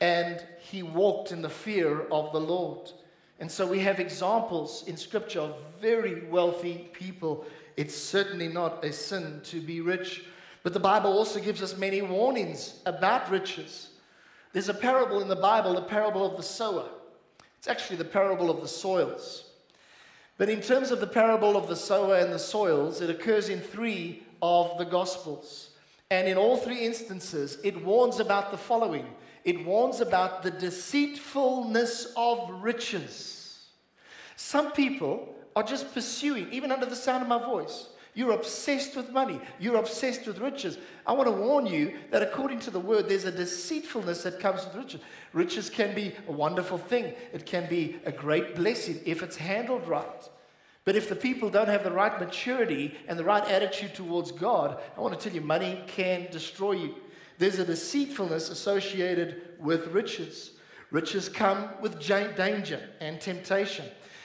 and 0.00 0.44
he 0.58 0.82
walked 0.82 1.32
in 1.32 1.42
the 1.42 1.48
fear 1.48 2.02
of 2.08 2.32
the 2.32 2.40
Lord. 2.40 2.90
And 3.38 3.50
so 3.50 3.66
we 3.66 3.78
have 3.80 4.00
examples 4.00 4.84
in 4.86 4.96
Scripture 4.96 5.40
of 5.40 5.56
very 5.80 6.26
wealthy 6.26 6.90
people. 6.92 7.46
It's 7.76 7.96
certainly 7.96 8.48
not 8.48 8.84
a 8.84 8.92
sin 8.92 9.40
to 9.44 9.60
be 9.60 9.80
rich, 9.80 10.24
but 10.62 10.74
the 10.74 10.80
Bible 10.80 11.12
also 11.12 11.40
gives 11.40 11.62
us 11.62 11.78
many 11.78 12.02
warnings 12.02 12.80
about 12.84 13.30
riches. 13.30 13.89
There's 14.52 14.68
a 14.68 14.74
parable 14.74 15.20
in 15.20 15.28
the 15.28 15.36
Bible, 15.36 15.74
the 15.74 15.82
parable 15.82 16.26
of 16.26 16.36
the 16.36 16.42
sower. 16.42 16.88
It's 17.58 17.68
actually 17.68 17.96
the 17.96 18.04
parable 18.04 18.50
of 18.50 18.60
the 18.60 18.68
soils. 18.68 19.44
But 20.38 20.48
in 20.48 20.60
terms 20.60 20.90
of 20.90 21.00
the 21.00 21.06
parable 21.06 21.56
of 21.56 21.68
the 21.68 21.76
sower 21.76 22.16
and 22.16 22.32
the 22.32 22.38
soils, 22.38 23.00
it 23.00 23.10
occurs 23.10 23.48
in 23.48 23.60
three 23.60 24.22
of 24.40 24.78
the 24.78 24.84
Gospels. 24.84 25.70
And 26.10 26.26
in 26.26 26.36
all 26.36 26.56
three 26.56 26.84
instances, 26.84 27.58
it 27.62 27.84
warns 27.84 28.18
about 28.18 28.50
the 28.50 28.58
following 28.58 29.06
it 29.44 29.64
warns 29.64 30.00
about 30.00 30.42
the 30.42 30.50
deceitfulness 30.50 32.12
of 32.16 32.62
riches. 32.62 33.68
Some 34.36 34.72
people 34.72 35.34
are 35.56 35.62
just 35.62 35.94
pursuing, 35.94 36.52
even 36.52 36.70
under 36.70 36.86
the 36.86 36.96
sound 36.96 37.22
of 37.22 37.28
my 37.28 37.38
voice, 37.38 37.88
you're 38.14 38.32
obsessed 38.32 38.96
with 38.96 39.10
money. 39.10 39.40
You're 39.58 39.76
obsessed 39.76 40.26
with 40.26 40.38
riches. 40.38 40.78
I 41.06 41.12
want 41.12 41.28
to 41.28 41.32
warn 41.32 41.66
you 41.66 41.96
that 42.10 42.22
according 42.22 42.60
to 42.60 42.70
the 42.70 42.80
word, 42.80 43.08
there's 43.08 43.24
a 43.24 43.32
deceitfulness 43.32 44.24
that 44.24 44.40
comes 44.40 44.64
with 44.64 44.74
riches. 44.74 45.00
Riches 45.32 45.70
can 45.70 45.94
be 45.94 46.14
a 46.26 46.32
wonderful 46.32 46.78
thing, 46.78 47.14
it 47.32 47.46
can 47.46 47.68
be 47.68 48.00
a 48.04 48.12
great 48.12 48.54
blessing 48.56 49.00
if 49.06 49.22
it's 49.22 49.36
handled 49.36 49.86
right. 49.86 50.28
But 50.84 50.96
if 50.96 51.08
the 51.08 51.16
people 51.16 51.50
don't 51.50 51.68
have 51.68 51.84
the 51.84 51.92
right 51.92 52.18
maturity 52.18 52.96
and 53.06 53.18
the 53.18 53.24
right 53.24 53.46
attitude 53.46 53.94
towards 53.94 54.32
God, 54.32 54.80
I 54.96 55.00
want 55.00 55.18
to 55.18 55.28
tell 55.28 55.34
you, 55.34 55.42
money 55.42 55.84
can 55.86 56.26
destroy 56.30 56.72
you. 56.72 56.94
There's 57.38 57.58
a 57.58 57.64
deceitfulness 57.64 58.50
associated 58.50 59.42
with 59.60 59.88
riches. 59.88 60.52
Riches 60.90 61.28
come 61.28 61.68
with 61.80 62.00
danger 62.00 62.80
and 63.00 63.20
temptation. 63.20 63.84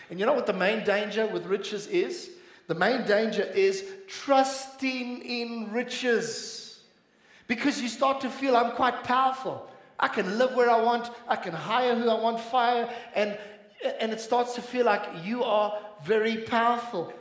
And 0.09 0.19
you 0.19 0.25
know 0.25 0.33
what 0.33 0.47
the 0.47 0.53
main 0.53 0.83
danger 0.83 1.27
with 1.27 1.45
riches 1.45 1.87
is? 1.87 2.31
The 2.67 2.75
main 2.75 3.05
danger 3.05 3.43
is 3.43 3.86
trusting 4.07 5.22
in 5.22 5.72
riches. 5.72 6.79
Because 7.48 7.81
you 7.81 7.88
start 7.88 8.22
to 8.22 8.29
feel 8.29 8.55
I'm 8.55 8.72
quite 8.72 9.03
powerful. 9.03 9.69
I 10.00 10.07
can 10.07 10.38
live 10.38 10.55
where 10.55 10.69
I 10.69 10.81
want, 10.81 11.10
I 11.27 11.36
can 11.36 11.53
hire 11.53 11.95
who 11.95 12.10
I 12.10 12.19
want, 12.19 12.39
fire, 12.39 12.89
and, 13.13 13.38
and 14.00 14.12
it 14.12 14.19
starts 14.19 14.55
to 14.55 14.62
feel 14.62 14.86
like 14.86 15.03
you 15.24 15.43
are 15.43 15.77
very 16.03 16.38
powerful. 16.38 17.13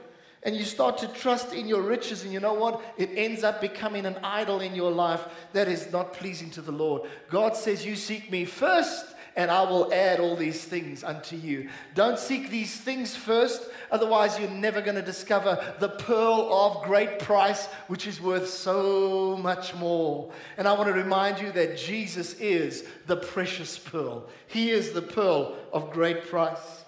And 0.42 0.54
you 0.54 0.64
start 0.64 0.98
to 0.98 1.08
trust 1.08 1.54
in 1.54 1.68
your 1.68 1.82
riches, 1.82 2.22
and 2.22 2.32
you 2.32 2.40
know 2.40 2.52
what? 2.52 2.82
It 2.98 3.10
ends 3.14 3.44
up 3.44 3.60
becoming 3.60 4.04
an 4.04 4.16
idol 4.22 4.60
in 4.60 4.74
your 4.74 4.90
life 4.90 5.24
that 5.52 5.68
is 5.68 5.90
not 5.90 6.12
pleasing 6.12 6.50
to 6.50 6.60
the 6.60 6.72
Lord. 6.72 7.02
God 7.30 7.56
says, 7.56 7.86
You 7.86 7.96
seek 7.96 8.30
me 8.30 8.44
first, 8.44 9.06
and 9.36 9.50
I 9.50 9.62
will 9.62 9.92
add 9.92 10.20
all 10.20 10.36
these 10.36 10.64
things 10.64 11.02
unto 11.02 11.36
you. 11.36 11.68
Don't 11.94 12.18
seek 12.18 12.50
these 12.50 12.76
things 12.76 13.16
first, 13.16 13.62
otherwise, 13.90 14.38
you're 14.38 14.48
never 14.48 14.80
going 14.80 14.94
to 14.94 15.02
discover 15.02 15.74
the 15.80 15.88
pearl 15.88 16.48
of 16.52 16.84
great 16.84 17.18
price, 17.18 17.66
which 17.88 18.06
is 18.06 18.20
worth 18.20 18.48
so 18.48 19.36
much 19.36 19.74
more. 19.74 20.30
And 20.56 20.68
I 20.68 20.72
want 20.72 20.86
to 20.86 20.92
remind 20.92 21.40
you 21.40 21.50
that 21.52 21.76
Jesus 21.76 22.34
is 22.34 22.86
the 23.06 23.16
precious 23.16 23.78
pearl, 23.78 24.28
He 24.46 24.70
is 24.70 24.92
the 24.92 25.02
pearl 25.02 25.56
of 25.72 25.92
great 25.92 26.28
price. 26.28 26.84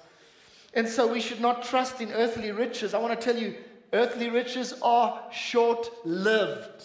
And 0.73 0.87
so 0.87 1.11
we 1.11 1.21
should 1.21 1.41
not 1.41 1.65
trust 1.65 2.01
in 2.03 2.13
earthly 2.13 2.53
riches. 2.53 2.93
I 2.93 2.99
want 2.99 3.19
to 3.19 3.25
tell 3.25 3.41
you, 3.41 3.57
earthly 3.95 4.29
riches 4.29 4.75
are 4.83 5.23
short 5.33 5.91
lived. 6.05 6.85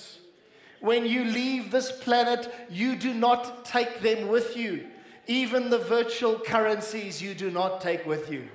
When 0.79 1.05
you 1.05 1.25
leave 1.25 1.69
this 1.69 1.91
planet, 1.91 2.51
you 2.69 2.95
do 2.95 3.13
not 3.13 3.65
take 3.65 3.99
them 3.99 4.29
with 4.29 4.55
you. 4.55 4.87
Even 5.27 5.69
the 5.69 5.77
virtual 5.77 6.39
currencies 6.39 7.21
you 7.21 7.33
do 7.33 7.49
not 7.51 7.81
take 7.81 8.05
with 8.05 8.31
you. 8.31 8.47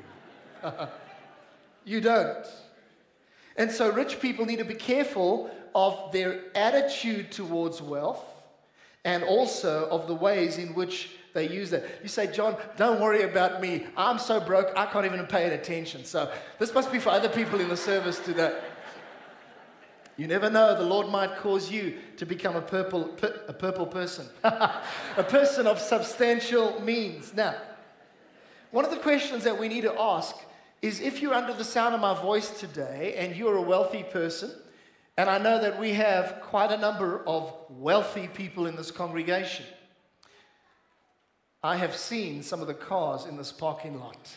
you 1.85 2.00
don't. 2.00 2.46
And 3.56 3.70
so 3.70 3.90
rich 3.90 4.20
people 4.20 4.44
need 4.44 4.58
to 4.58 4.64
be 4.64 4.75
careful 4.75 5.50
of 5.75 6.12
their 6.12 6.40
attitude 6.54 7.32
towards 7.32 7.80
wealth 7.80 8.25
and 9.04 9.23
also 9.23 9.88
of 9.88 10.06
the 10.06 10.14
ways 10.14 10.58
in 10.58 10.75
which 10.75 11.11
they 11.32 11.49
use 11.49 11.70
that. 11.70 11.85
You 12.02 12.08
say, 12.08 12.32
John, 12.32 12.56
don't 12.76 13.00
worry 13.00 13.23
about 13.23 13.61
me. 13.61 13.87
I'm 13.96 14.18
so 14.18 14.40
broke, 14.40 14.73
I 14.75 14.87
can't 14.87 15.06
even 15.06 15.25
pay 15.26 15.54
attention. 15.54 16.04
So 16.04 16.32
this 16.58 16.75
must 16.75 16.90
be 16.90 16.99
for 16.99 17.11
other 17.11 17.28
people 17.28 17.61
in 17.61 17.68
the 17.68 17.76
service 17.76 18.18
today. 18.18 18.58
You 20.16 20.26
never 20.26 20.49
know, 20.49 20.75
the 20.75 20.82
Lord 20.82 21.08
might 21.08 21.37
cause 21.37 21.70
you 21.70 21.99
to 22.16 22.25
become 22.25 22.56
a 22.56 22.62
purple, 22.62 23.14
a 23.49 23.52
purple 23.52 23.87
person, 23.87 24.26
a 24.42 25.25
person 25.28 25.66
of 25.66 25.78
substantial 25.78 26.80
means. 26.80 27.35
Now, 27.35 27.54
one 28.70 28.85
of 28.85 28.90
the 28.90 28.96
questions 28.96 29.44
that 29.44 29.58
we 29.58 29.68
need 29.68 29.82
to 29.82 30.00
ask 30.00 30.35
is 30.80 31.00
if 31.00 31.20
you're 31.20 31.35
under 31.35 31.52
the 31.52 31.64
sound 31.64 31.94
of 31.94 32.00
my 32.00 32.14
voice 32.14 32.49
today 32.61 33.14
and 33.18 33.37
you're 33.37 33.56
a 33.56 33.62
wealthy 33.62 34.04
person, 34.04 34.50
and 35.18 35.28
I 35.28 35.38
know 35.38 35.61
that 35.61 35.78
we 35.78 35.92
have 35.92 36.40
quite 36.42 36.73
a 36.73 36.78
number 36.78 37.23
of 37.26 37.52
wealthy 37.68 38.28
people 38.28 38.66
in 38.66 38.76
this 38.76 38.90
congregation, 38.90 39.66
I 41.62 41.76
have 41.76 41.96
seen 41.96 42.42
some 42.42 42.61
of 42.61 42.66
the 42.66 42.75
cars 42.75 43.26
in 43.26 43.37
this 43.37 43.52
parking 43.52 43.99
lot. 43.99 44.37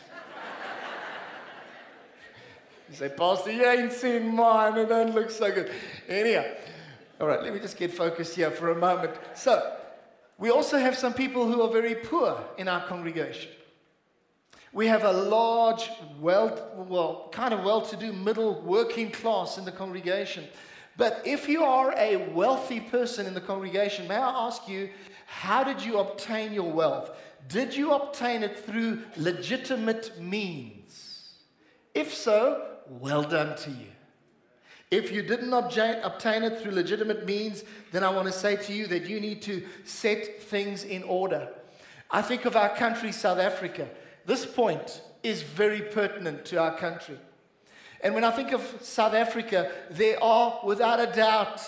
You 2.89 2.95
say, 2.95 3.09
Pastor, 3.09 3.51
you 3.51 3.65
ain't 3.65 3.91
seen 3.93 4.35
mine. 4.35 4.77
It 4.77 4.89
don't 4.89 5.13
look 5.13 5.29
so 5.29 5.51
good. 5.51 5.71
Anyhow, 6.07 6.45
all 7.21 7.27
right, 7.27 7.41
let 7.41 7.53
me 7.53 7.59
just 7.59 7.77
get 7.77 7.93
focused 7.93 8.35
here 8.35 8.49
for 8.49 8.71
a 8.71 8.75
moment. 8.75 9.13
So, 9.35 9.75
we 10.39 10.49
also 10.49 10.77
have 10.77 10.97
some 10.97 11.13
people 11.13 11.51
who 11.51 11.61
are 11.61 11.69
very 11.69 11.95
poor 11.95 12.43
in 12.57 12.67
our 12.67 12.85
congregation. 12.87 13.51
We 14.71 14.87
have 14.87 15.03
a 15.03 15.11
large, 15.11 15.89
well, 16.19 16.85
well 16.87 17.29
kind 17.31 17.53
of 17.53 17.63
well 17.63 17.81
to 17.81 17.95
do 17.95 18.13
middle 18.13 18.61
working 18.61 19.11
class 19.11 19.57
in 19.57 19.65
the 19.65 19.71
congregation. 19.71 20.45
But 20.95 21.21
if 21.25 21.47
you 21.47 21.63
are 21.63 21.93
a 21.97 22.31
wealthy 22.31 22.79
person 22.79 23.25
in 23.25 23.33
the 23.33 23.41
congregation, 23.41 24.07
may 24.07 24.15
I 24.15 24.47
ask 24.47 24.67
you, 24.67 24.89
how 25.25 25.63
did 25.63 25.83
you 25.83 25.99
obtain 25.99 26.53
your 26.53 26.71
wealth? 26.71 27.11
Did 27.47 27.75
you 27.75 27.91
obtain 27.91 28.43
it 28.43 28.59
through 28.65 29.03
legitimate 29.15 30.19
means? 30.19 31.35
If 31.93 32.13
so, 32.13 32.68
well 32.89 33.23
done 33.23 33.55
to 33.57 33.69
you. 33.71 33.87
If 34.91 35.11
you 35.11 35.21
didn't 35.21 35.53
obtain 35.53 36.43
it 36.43 36.61
through 36.61 36.71
legitimate 36.71 37.25
means, 37.25 37.63
then 37.91 38.03
I 38.03 38.09
want 38.09 38.27
to 38.27 38.33
say 38.33 38.55
to 38.55 38.73
you 38.73 38.87
that 38.87 39.05
you 39.05 39.19
need 39.19 39.41
to 39.43 39.63
set 39.83 40.41
things 40.41 40.83
in 40.83 41.03
order. 41.03 41.49
I 42.09 42.23
think 42.23 42.45
of 42.45 42.55
our 42.55 42.75
country, 42.75 43.11
South 43.11 43.37
Africa. 43.37 43.87
This 44.25 44.45
point 44.45 45.01
is 45.21 45.43
very 45.43 45.81
pertinent 45.81 46.43
to 46.45 46.59
our 46.59 46.75
country. 46.75 47.19
And 48.01 48.15
when 48.15 48.23
I 48.23 48.31
think 48.31 48.51
of 48.51 48.63
South 48.81 49.13
Africa, 49.13 49.71
there 49.91 50.21
are, 50.23 50.59
without 50.63 50.99
a 50.99 51.11
doubt, 51.11 51.61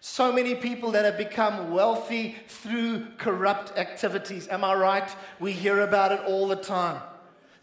so 0.00 0.32
many 0.32 0.54
people 0.54 0.90
that 0.92 1.04
have 1.04 1.18
become 1.18 1.70
wealthy 1.70 2.36
through 2.46 3.06
corrupt 3.18 3.76
activities. 3.76 4.48
Am 4.48 4.62
I 4.62 4.74
right? 4.74 5.16
We 5.40 5.52
hear 5.52 5.80
about 5.80 6.12
it 6.12 6.20
all 6.26 6.46
the 6.46 6.56
time. 6.56 7.00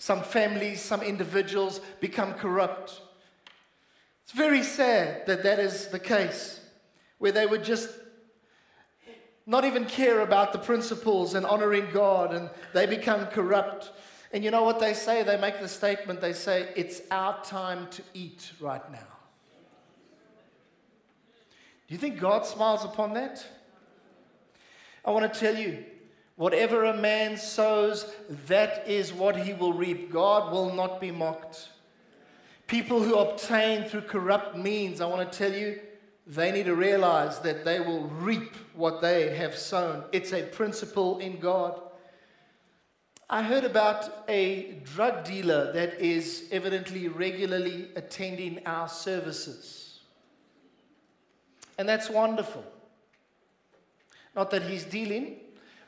Some 0.01 0.23
families, 0.23 0.81
some 0.81 1.03
individuals 1.03 1.79
become 1.99 2.33
corrupt. 2.33 3.01
It's 4.23 4.31
very 4.31 4.63
sad 4.63 5.27
that 5.27 5.43
that 5.43 5.59
is 5.59 5.89
the 5.89 5.99
case, 5.99 6.59
where 7.19 7.31
they 7.31 7.45
would 7.45 7.63
just 7.63 7.87
not 9.45 9.63
even 9.63 9.85
care 9.85 10.21
about 10.21 10.53
the 10.53 10.57
principles 10.57 11.35
and 11.35 11.45
honoring 11.45 11.91
God, 11.93 12.33
and 12.33 12.49
they 12.73 12.87
become 12.87 13.27
corrupt. 13.27 13.91
And 14.33 14.43
you 14.43 14.49
know 14.49 14.63
what 14.63 14.79
they 14.79 14.95
say? 14.95 15.21
They 15.21 15.37
make 15.37 15.59
the 15.59 15.67
statement 15.67 16.19
they 16.19 16.33
say, 16.33 16.69
It's 16.75 17.01
our 17.11 17.39
time 17.43 17.85
to 17.91 18.01
eat 18.15 18.53
right 18.59 18.91
now. 18.91 19.13
Do 21.87 21.93
you 21.93 21.99
think 21.99 22.19
God 22.19 22.47
smiles 22.47 22.83
upon 22.83 23.13
that? 23.13 23.45
I 25.05 25.11
want 25.11 25.31
to 25.31 25.39
tell 25.39 25.55
you, 25.55 25.85
Whatever 26.41 26.85
a 26.85 26.97
man 26.97 27.37
sows, 27.37 28.11
that 28.47 28.87
is 28.87 29.13
what 29.13 29.35
he 29.35 29.53
will 29.53 29.73
reap. 29.73 30.11
God 30.11 30.51
will 30.51 30.73
not 30.73 30.99
be 30.99 31.11
mocked. 31.11 31.69
People 32.65 33.03
who 33.03 33.15
obtain 33.19 33.83
through 33.83 34.01
corrupt 34.01 34.57
means, 34.57 35.01
I 35.01 35.05
want 35.05 35.31
to 35.31 35.37
tell 35.37 35.53
you, 35.53 35.79
they 36.25 36.51
need 36.51 36.65
to 36.65 36.73
realize 36.73 37.37
that 37.41 37.63
they 37.63 37.79
will 37.79 38.05
reap 38.07 38.55
what 38.73 39.01
they 39.01 39.35
have 39.35 39.55
sown. 39.55 40.03
It's 40.11 40.33
a 40.33 40.41
principle 40.41 41.19
in 41.19 41.39
God. 41.39 41.79
I 43.29 43.43
heard 43.43 43.63
about 43.63 44.23
a 44.27 44.79
drug 44.95 45.23
dealer 45.23 45.71
that 45.73 46.01
is 46.01 46.47
evidently 46.51 47.07
regularly 47.07 47.89
attending 47.95 48.65
our 48.65 48.89
services. 48.89 49.99
And 51.77 51.87
that's 51.87 52.09
wonderful. 52.09 52.65
Not 54.35 54.49
that 54.49 54.63
he's 54.63 54.85
dealing, 54.85 55.35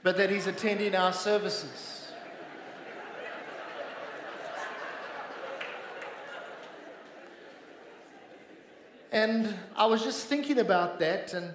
but 0.04 0.18
that 0.18 0.30
he's 0.30 0.48
attending 0.48 0.94
our 0.96 1.14
services. 1.14 2.12
And 9.14 9.56
I 9.76 9.86
was 9.86 10.04
just 10.04 10.28
thinking 10.28 10.58
about 10.58 11.00
that, 11.00 11.34
and, 11.34 11.54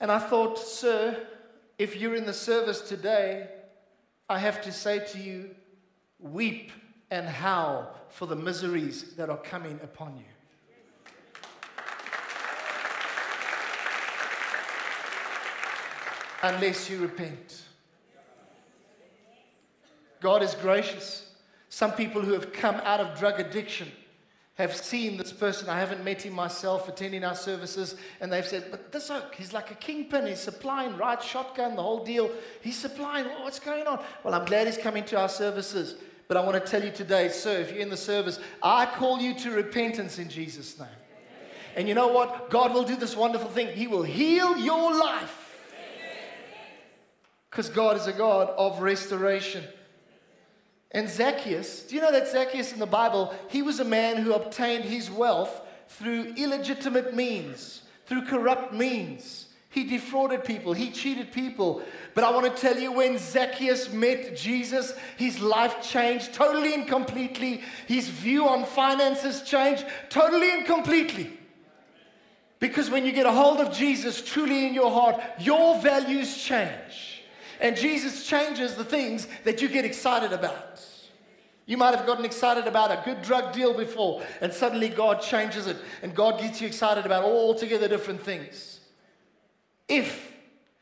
and 0.00 0.12
I 0.12 0.18
thought, 0.20 0.56
sir, 0.58 1.26
if 1.76 1.96
you're 1.96 2.14
in 2.14 2.24
the 2.24 2.32
service 2.32 2.80
today, 2.80 3.48
I 4.28 4.38
have 4.38 4.62
to 4.62 4.72
say 4.72 5.00
to 5.12 5.18
you, 5.18 5.56
weep 6.20 6.70
and 7.10 7.28
howl 7.28 7.94
for 8.10 8.26
the 8.26 8.36
miseries 8.36 9.14
that 9.16 9.28
are 9.28 9.38
coming 9.38 9.80
upon 9.82 10.16
you. 10.16 10.37
Unless 16.42 16.88
you 16.88 16.98
repent. 16.98 17.62
God 20.20 20.42
is 20.42 20.54
gracious. 20.54 21.30
Some 21.68 21.92
people 21.92 22.22
who 22.22 22.32
have 22.32 22.52
come 22.52 22.76
out 22.76 23.00
of 23.00 23.18
drug 23.18 23.38
addiction 23.38 23.88
have 24.54 24.74
seen 24.74 25.16
this 25.16 25.32
person. 25.32 25.68
I 25.68 25.78
haven't 25.78 26.02
met 26.02 26.22
him 26.22 26.32
myself, 26.32 26.88
attending 26.88 27.22
our 27.22 27.36
services, 27.36 27.94
and 28.20 28.32
they've 28.32 28.46
said, 28.46 28.64
But 28.70 28.90
this 28.90 29.08
oak, 29.10 29.34
he's 29.36 29.52
like 29.52 29.70
a 29.70 29.74
kingpin. 29.74 30.26
He's 30.26 30.40
supplying 30.40 30.96
right 30.96 31.22
shotgun, 31.22 31.76
the 31.76 31.82
whole 31.82 32.04
deal. 32.04 32.30
He's 32.60 32.76
supplying. 32.76 33.26
Oh, 33.26 33.44
what's 33.44 33.60
going 33.60 33.86
on? 33.86 34.02
Well, 34.24 34.34
I'm 34.34 34.44
glad 34.44 34.66
he's 34.66 34.78
coming 34.78 35.04
to 35.04 35.18
our 35.20 35.28
services. 35.28 35.94
But 36.26 36.36
I 36.36 36.44
want 36.44 36.62
to 36.62 36.70
tell 36.70 36.84
you 36.84 36.90
today, 36.90 37.28
sir, 37.28 37.60
if 37.60 37.70
you're 37.70 37.80
in 37.80 37.88
the 37.88 37.96
service, 37.96 38.40
I 38.62 38.84
call 38.84 39.20
you 39.20 39.34
to 39.38 39.50
repentance 39.52 40.18
in 40.18 40.28
Jesus' 40.28 40.78
name. 40.78 40.88
And 41.76 41.88
you 41.88 41.94
know 41.94 42.08
what? 42.08 42.50
God 42.50 42.74
will 42.74 42.82
do 42.82 42.96
this 42.96 43.16
wonderful 43.16 43.48
thing. 43.48 43.68
He 43.68 43.86
will 43.86 44.02
heal 44.02 44.58
your 44.58 44.98
life. 44.98 45.47
Because 47.50 47.68
God 47.68 47.96
is 47.96 48.06
a 48.06 48.12
God 48.12 48.50
of 48.56 48.80
restoration. 48.80 49.64
And 50.90 51.08
Zacchaeus, 51.08 51.82
do 51.82 51.94
you 51.94 52.00
know 52.00 52.12
that 52.12 52.28
Zacchaeus 52.28 52.72
in 52.72 52.78
the 52.78 52.86
Bible, 52.86 53.34
he 53.48 53.62
was 53.62 53.80
a 53.80 53.84
man 53.84 54.16
who 54.16 54.32
obtained 54.32 54.84
his 54.84 55.10
wealth 55.10 55.60
through 55.88 56.34
illegitimate 56.36 57.14
means, 57.14 57.82
through 58.06 58.24
corrupt 58.26 58.72
means. 58.72 59.46
He 59.70 59.84
defrauded 59.84 60.44
people, 60.44 60.72
he 60.72 60.90
cheated 60.90 61.30
people. 61.30 61.82
But 62.14 62.24
I 62.24 62.30
want 62.30 62.46
to 62.46 62.60
tell 62.60 62.78
you, 62.78 62.90
when 62.90 63.18
Zacchaeus 63.18 63.92
met 63.92 64.34
Jesus, 64.34 64.94
his 65.16 65.40
life 65.40 65.82
changed 65.82 66.32
totally 66.32 66.72
and 66.72 66.88
completely. 66.88 67.62
His 67.86 68.08
view 68.08 68.48
on 68.48 68.64
finances 68.64 69.42
changed 69.42 69.84
totally 70.08 70.50
and 70.50 70.64
completely. 70.64 71.38
Because 72.60 72.90
when 72.90 73.04
you 73.04 73.12
get 73.12 73.26
a 73.26 73.32
hold 73.32 73.60
of 73.60 73.72
Jesus 73.72 74.22
truly 74.22 74.66
in 74.66 74.74
your 74.74 74.90
heart, 74.90 75.20
your 75.38 75.80
values 75.80 76.36
change. 76.42 77.17
And 77.60 77.76
Jesus 77.76 78.26
changes 78.26 78.74
the 78.74 78.84
things 78.84 79.26
that 79.44 79.60
you 79.60 79.68
get 79.68 79.84
excited 79.84 80.32
about. 80.32 80.84
You 81.66 81.76
might 81.76 81.94
have 81.94 82.06
gotten 82.06 82.24
excited 82.24 82.66
about 82.66 82.90
a 82.90 83.02
good 83.04 83.22
drug 83.22 83.52
deal 83.52 83.74
before, 83.74 84.22
and 84.40 84.52
suddenly 84.52 84.88
God 84.88 85.20
changes 85.20 85.66
it, 85.66 85.76
and 86.02 86.14
God 86.14 86.40
gets 86.40 86.60
you 86.60 86.66
excited 86.66 87.04
about 87.04 87.24
altogether 87.24 87.88
different 87.88 88.22
things. 88.22 88.80
If 89.86 90.28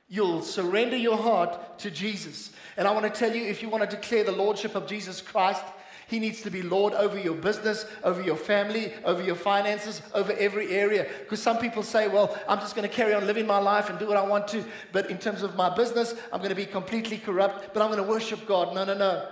you'll 0.09 0.43
surrender 0.43 0.97
your 0.97 1.17
heart 1.17 1.79
to 1.81 1.91
Jesus. 1.91 2.53
And 2.77 2.87
I 2.87 2.93
want 2.93 3.13
to 3.13 3.19
tell 3.19 3.35
you 3.35 3.45
if 3.45 3.63
you 3.63 3.69
want 3.69 3.89
to 3.89 3.97
declare 3.97 4.25
the 4.25 4.33
Lordship 4.33 4.75
of 4.75 4.87
Jesus 4.87 5.21
Christ 5.21 5.65
he 6.09 6.21
needs 6.21 6.43
to 6.43 6.51
be 6.51 6.63
Lord 6.63 6.93
over 6.95 7.19
your 7.19 7.35
business, 7.35 7.85
over 8.05 8.23
your 8.23 8.37
family, 8.37 8.93
over 9.05 9.23
your 9.23 9.35
finances, 9.35 10.03
over 10.15 10.33
every 10.33 10.71
area. 10.71 11.07
Because 11.21 11.43
some 11.43 11.59
people 11.59 11.83
say, 11.83 12.07
well, 12.07 12.39
I'm 12.49 12.61
just 12.61 12.77
going 12.77 12.89
to 12.89 12.95
carry 12.95 13.13
on 13.13 13.27
living 13.27 13.47
my 13.47 13.59
life 13.59 13.91
and 13.91 13.99
do 13.99 14.07
what 14.07 14.17
I 14.17 14.25
want 14.25 14.47
to. 14.49 14.65
But 14.93 15.11
in 15.11 15.19
terms 15.19 15.43
of 15.43 15.57
my 15.57 15.75
business, 15.75 16.15
I'm 16.33 16.39
going 16.39 16.51
to 16.51 16.55
be 16.55 16.67
completely 16.67 17.19
corrupt, 17.19 17.75
but 17.75 17.83
I'm 17.83 17.91
going 17.91 18.03
to 18.03 18.09
worship 18.09 18.47
God. 18.47 18.73
No, 18.75 18.85
no, 18.85 18.95
no. 18.95 19.29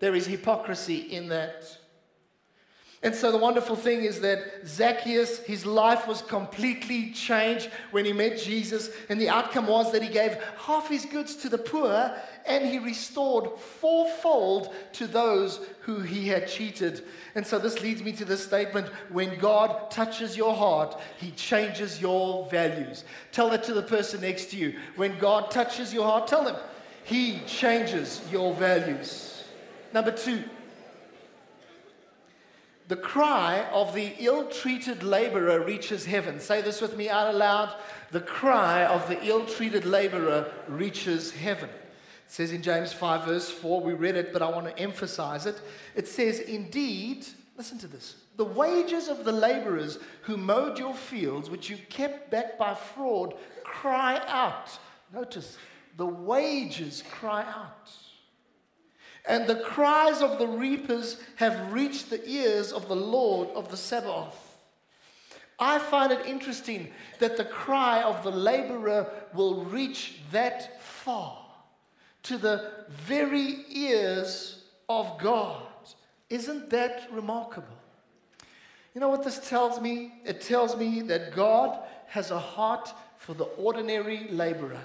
There 0.00 0.16
is 0.16 0.26
hypocrisy 0.26 0.98
in 0.98 1.28
that. 1.28 1.78
And 3.02 3.14
so 3.14 3.30
the 3.30 3.38
wonderful 3.38 3.76
thing 3.76 4.02
is 4.02 4.20
that 4.22 4.66
Zacchaeus, 4.66 5.38
his 5.44 5.64
life 5.64 6.08
was 6.08 6.22
completely 6.22 7.12
changed 7.12 7.70
when 7.92 8.04
he 8.04 8.12
met 8.12 8.38
Jesus. 8.38 8.90
And 9.08 9.20
the 9.20 9.28
outcome 9.28 9.68
was 9.68 9.92
that 9.92 10.02
he 10.02 10.08
gave 10.08 10.36
half 10.66 10.88
his 10.88 11.04
goods 11.04 11.36
to 11.36 11.48
the 11.48 11.58
poor 11.58 12.16
and 12.46 12.64
he 12.64 12.78
restored 12.78 13.58
fourfold 13.58 14.74
to 14.92 15.06
those 15.06 15.60
who 15.80 16.00
he 16.00 16.28
had 16.28 16.48
cheated. 16.48 17.04
And 17.34 17.46
so 17.46 17.58
this 17.58 17.80
leads 17.80 18.02
me 18.02 18.12
to 18.12 18.24
this 18.24 18.44
statement 18.44 18.88
when 19.10 19.38
God 19.38 19.90
touches 19.90 20.36
your 20.36 20.54
heart, 20.54 20.98
he 21.18 21.30
changes 21.32 22.00
your 22.00 22.48
values. 22.50 23.04
Tell 23.32 23.50
that 23.50 23.64
to 23.64 23.74
the 23.74 23.82
person 23.82 24.20
next 24.20 24.46
to 24.46 24.56
you. 24.56 24.76
When 24.96 25.18
God 25.18 25.50
touches 25.50 25.92
your 25.92 26.04
heart, 26.04 26.26
tell 26.26 26.44
them, 26.44 26.56
he 27.04 27.40
changes 27.46 28.20
your 28.30 28.54
values. 28.54 29.44
Number 29.92 30.10
two, 30.10 30.42
the 32.88 32.96
cry 32.96 33.66
of 33.72 33.94
the 33.94 34.12
ill 34.18 34.46
treated 34.46 35.02
laborer 35.02 35.64
reaches 35.64 36.04
heaven. 36.04 36.38
Say 36.38 36.62
this 36.62 36.80
with 36.80 36.96
me 36.96 37.08
out 37.08 37.34
aloud. 37.34 37.74
The 38.12 38.20
cry 38.20 38.84
of 38.84 39.08
the 39.08 39.20
ill 39.24 39.44
treated 39.44 39.84
laborer 39.84 40.52
reaches 40.68 41.32
heaven. 41.32 41.68
It 42.26 42.32
says 42.32 42.50
in 42.50 42.60
James 42.60 42.92
5, 42.92 43.24
verse 43.24 43.48
4, 43.48 43.80
we 43.80 43.92
read 43.92 44.16
it, 44.16 44.32
but 44.32 44.42
I 44.42 44.50
want 44.50 44.66
to 44.66 44.78
emphasize 44.78 45.46
it. 45.46 45.60
It 45.94 46.08
says, 46.08 46.40
Indeed, 46.40 47.24
listen 47.56 47.78
to 47.78 47.86
this 47.86 48.16
the 48.36 48.44
wages 48.44 49.08
of 49.08 49.24
the 49.24 49.32
laborers 49.32 49.98
who 50.22 50.36
mowed 50.36 50.78
your 50.78 50.92
fields, 50.92 51.48
which 51.48 51.70
you 51.70 51.78
kept 51.88 52.30
back 52.30 52.58
by 52.58 52.74
fraud, 52.74 53.34
cry 53.64 54.20
out. 54.26 54.76
Notice, 55.14 55.56
the 55.96 56.04
wages 56.04 57.02
cry 57.10 57.42
out. 57.42 57.90
And 59.26 59.46
the 59.46 59.60
cries 59.60 60.20
of 60.20 60.38
the 60.38 60.46
reapers 60.46 61.18
have 61.36 61.72
reached 61.72 62.10
the 62.10 62.28
ears 62.28 62.72
of 62.72 62.88
the 62.88 62.96
Lord 62.96 63.48
of 63.54 63.70
the 63.70 63.76
Sabaoth. 63.76 64.58
I 65.58 65.78
find 65.78 66.12
it 66.12 66.26
interesting 66.26 66.92
that 67.18 67.36
the 67.36 67.44
cry 67.44 68.02
of 68.02 68.22
the 68.22 68.30
laborer 68.30 69.10
will 69.32 69.64
reach 69.64 70.18
that 70.32 70.82
far 70.82 71.45
to 72.26 72.38
the 72.38 72.72
very 72.88 73.64
ears 73.70 74.64
of 74.88 75.18
God. 75.18 75.62
Isn't 76.28 76.70
that 76.70 77.08
remarkable? 77.12 77.68
You 78.94 79.00
know 79.00 79.08
what 79.08 79.22
this 79.22 79.48
tells 79.48 79.80
me? 79.80 80.14
It 80.24 80.40
tells 80.40 80.76
me 80.76 81.02
that 81.02 81.34
God 81.34 81.78
has 82.08 82.30
a 82.30 82.38
heart 82.38 82.92
for 83.16 83.34
the 83.34 83.44
ordinary 83.44 84.26
laborer. 84.30 84.80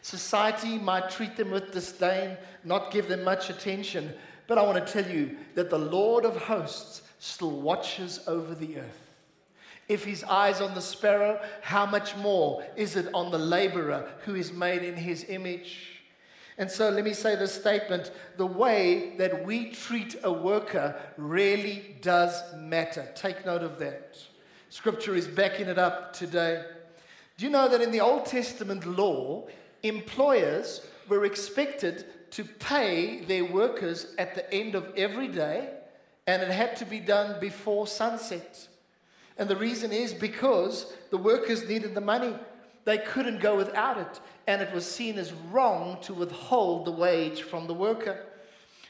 Society 0.00 0.78
might 0.78 1.10
treat 1.10 1.36
them 1.36 1.52
with 1.52 1.72
disdain, 1.72 2.36
not 2.64 2.90
give 2.90 3.08
them 3.08 3.22
much 3.22 3.48
attention, 3.48 4.12
but 4.48 4.58
I 4.58 4.62
want 4.62 4.84
to 4.84 4.92
tell 4.92 5.08
you 5.08 5.36
that 5.54 5.70
the 5.70 5.78
Lord 5.78 6.24
of 6.24 6.36
hosts 6.36 7.02
still 7.20 7.60
watches 7.60 8.18
over 8.26 8.54
the 8.54 8.78
earth. 8.78 9.10
If 9.88 10.04
his 10.04 10.24
eyes 10.24 10.60
on 10.60 10.74
the 10.74 10.80
sparrow, 10.80 11.40
how 11.60 11.86
much 11.86 12.16
more 12.16 12.64
is 12.76 12.96
it 12.96 13.08
on 13.14 13.30
the 13.30 13.38
laborer 13.38 14.10
who 14.24 14.34
is 14.34 14.52
made 14.52 14.82
in 14.82 14.96
his 14.96 15.24
image? 15.28 15.91
And 16.58 16.70
so 16.70 16.90
let 16.90 17.04
me 17.04 17.14
say 17.14 17.34
this 17.34 17.54
statement 17.54 18.10
the 18.36 18.46
way 18.46 19.14
that 19.16 19.44
we 19.44 19.70
treat 19.70 20.16
a 20.22 20.32
worker 20.32 20.94
really 21.16 21.96
does 22.02 22.42
matter. 22.56 23.08
Take 23.14 23.46
note 23.46 23.62
of 23.62 23.78
that. 23.78 24.18
Scripture 24.68 25.14
is 25.14 25.26
backing 25.26 25.68
it 25.68 25.78
up 25.78 26.12
today. 26.12 26.64
Do 27.36 27.44
you 27.44 27.50
know 27.50 27.68
that 27.68 27.80
in 27.80 27.90
the 27.90 28.00
Old 28.00 28.26
Testament 28.26 28.86
law, 28.86 29.46
employers 29.82 30.86
were 31.08 31.24
expected 31.24 32.04
to 32.32 32.44
pay 32.44 33.24
their 33.24 33.44
workers 33.44 34.14
at 34.18 34.34
the 34.34 34.52
end 34.52 34.74
of 34.74 34.90
every 34.96 35.28
day, 35.28 35.68
and 36.26 36.42
it 36.42 36.50
had 36.50 36.76
to 36.76 36.84
be 36.84 37.00
done 37.00 37.38
before 37.40 37.86
sunset. 37.86 38.68
And 39.36 39.48
the 39.48 39.56
reason 39.56 39.92
is 39.92 40.14
because 40.14 40.92
the 41.10 41.18
workers 41.18 41.68
needed 41.68 41.94
the 41.94 42.00
money. 42.00 42.34
They 42.84 42.98
couldn't 42.98 43.40
go 43.40 43.56
without 43.56 43.98
it, 43.98 44.20
and 44.46 44.60
it 44.60 44.72
was 44.72 44.90
seen 44.90 45.18
as 45.18 45.32
wrong 45.50 45.98
to 46.02 46.14
withhold 46.14 46.84
the 46.84 46.92
wage 46.92 47.42
from 47.42 47.66
the 47.66 47.74
worker. 47.74 48.26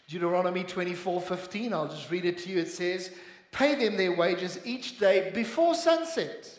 Deuteronomy 0.09 0.65
24 0.65 1.21
15, 1.21 1.73
I'll 1.73 1.89
just 1.89 2.11
read 2.11 2.25
it 2.25 2.39
to 2.39 2.51
you. 2.51 2.59
It 2.61 2.71
says, 2.71 3.13
Pay 3.51 3.75
them 3.75 3.97
their 3.97 4.17
wages 4.17 4.59
each 4.65 4.99
day 4.99 5.31
before 5.35 5.75
sunset, 5.75 6.59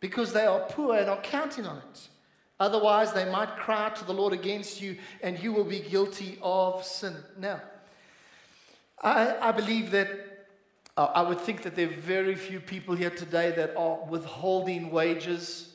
because 0.00 0.32
they 0.32 0.46
are 0.46 0.60
poor 0.60 0.96
and 0.96 1.10
are 1.10 1.20
counting 1.20 1.66
on 1.66 1.78
it. 1.78 2.08
Otherwise, 2.58 3.12
they 3.12 3.24
might 3.30 3.56
cry 3.56 3.90
to 3.90 4.04
the 4.04 4.14
Lord 4.14 4.32
against 4.32 4.80
you, 4.80 4.96
and 5.22 5.38
you 5.38 5.52
will 5.52 5.64
be 5.64 5.80
guilty 5.80 6.38
of 6.40 6.84
sin. 6.84 7.16
Now, 7.38 7.60
I, 9.02 9.48
I 9.48 9.52
believe 9.52 9.90
that 9.90 10.08
uh, 10.96 11.08
I 11.14 11.22
would 11.22 11.40
think 11.40 11.62
that 11.62 11.74
there 11.74 11.88
are 11.88 11.92
very 11.92 12.34
few 12.34 12.60
people 12.60 12.94
here 12.94 13.10
today 13.10 13.50
that 13.52 13.76
are 13.76 14.04
withholding 14.04 14.90
wages. 14.90 15.71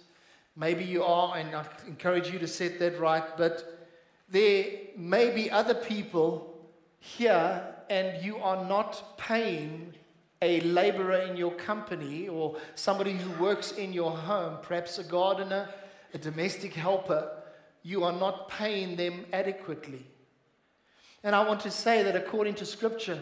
Maybe 0.57 0.83
you 0.83 1.03
are, 1.03 1.37
and 1.37 1.55
I 1.55 1.65
encourage 1.87 2.29
you 2.29 2.39
to 2.39 2.47
set 2.47 2.79
that 2.79 2.99
right. 2.99 3.23
But 3.37 3.87
there 4.27 4.65
may 4.97 5.29
be 5.29 5.49
other 5.49 5.75
people 5.75 6.57
here, 6.99 7.63
and 7.89 8.25
you 8.25 8.37
are 8.37 8.65
not 8.65 9.17
paying 9.17 9.93
a 10.41 10.59
laborer 10.61 11.19
in 11.19 11.37
your 11.37 11.53
company 11.53 12.27
or 12.27 12.57
somebody 12.75 13.13
who 13.13 13.41
works 13.41 13.71
in 13.71 13.93
your 13.93 14.11
home, 14.11 14.57
perhaps 14.61 14.97
a 14.97 15.03
gardener 15.03 15.69
a 16.13 16.17
domestic 16.17 16.73
helper, 16.73 17.29
you 17.83 18.03
are 18.03 18.13
not 18.13 18.49
paying 18.49 18.95
them 18.95 19.25
adequately. 19.33 20.05
And 21.23 21.35
I 21.35 21.47
want 21.47 21.61
to 21.61 21.71
say 21.71 22.03
that 22.03 22.15
according 22.15 22.55
to 22.55 22.65
Scripture, 22.65 23.21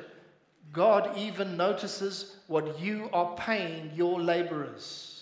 God 0.72 1.18
even 1.18 1.58
notices 1.58 2.38
what 2.48 2.80
you 2.80 3.10
are 3.14 3.36
paying 3.36 3.92
your 3.96 4.22
laborers. 4.22 5.15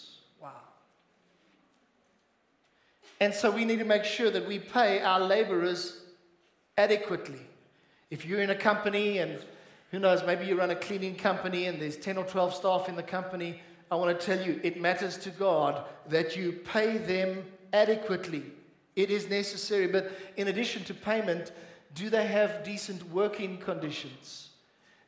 And 3.24 3.34
so 3.34 3.50
we 3.50 3.64
need 3.64 3.80
to 3.80 3.86
make 3.86 4.04
sure 4.04 4.30
that 4.30 4.46
we 4.46 4.60
pay 4.60 5.00
our 5.00 5.22
laborers 5.22 6.02
adequately. 6.78 7.40
If 8.12 8.26
you're 8.26 8.42
in 8.42 8.50
a 8.50 8.56
company 8.56 9.20
and 9.20 9.40
who 9.92 10.00
knows, 10.00 10.26
maybe 10.26 10.46
you 10.46 10.58
run 10.58 10.72
a 10.72 10.76
cleaning 10.76 11.16
company 11.16 11.68
and 11.68 11.82
there's 11.82 11.96
10 11.96 12.18
or 12.18 12.26
12 12.26 12.54
staff 12.54 12.90
in 12.90 12.98
the 12.98 13.02
company, 13.02 13.62
I 13.90 13.96
want 13.96 14.20
to 14.20 14.26
tell 14.26 14.46
you 14.46 14.60
it 14.62 14.82
matters 14.82 15.18
to 15.20 15.30
God 15.30 15.86
that 16.10 16.36
you 16.36 16.52
pay 16.52 16.98
them 16.98 17.46
adequately. 17.72 18.44
It 18.98 19.10
is 19.10 19.30
necessary. 19.30 19.88
But 19.88 20.12
in 20.36 20.50
addition 20.50 20.84
to 20.84 20.94
payment, 20.94 21.54
do 21.96 22.10
they 22.10 22.28
have 22.28 22.66
decent 22.66 23.10
working 23.10 23.58
conditions? 23.58 24.50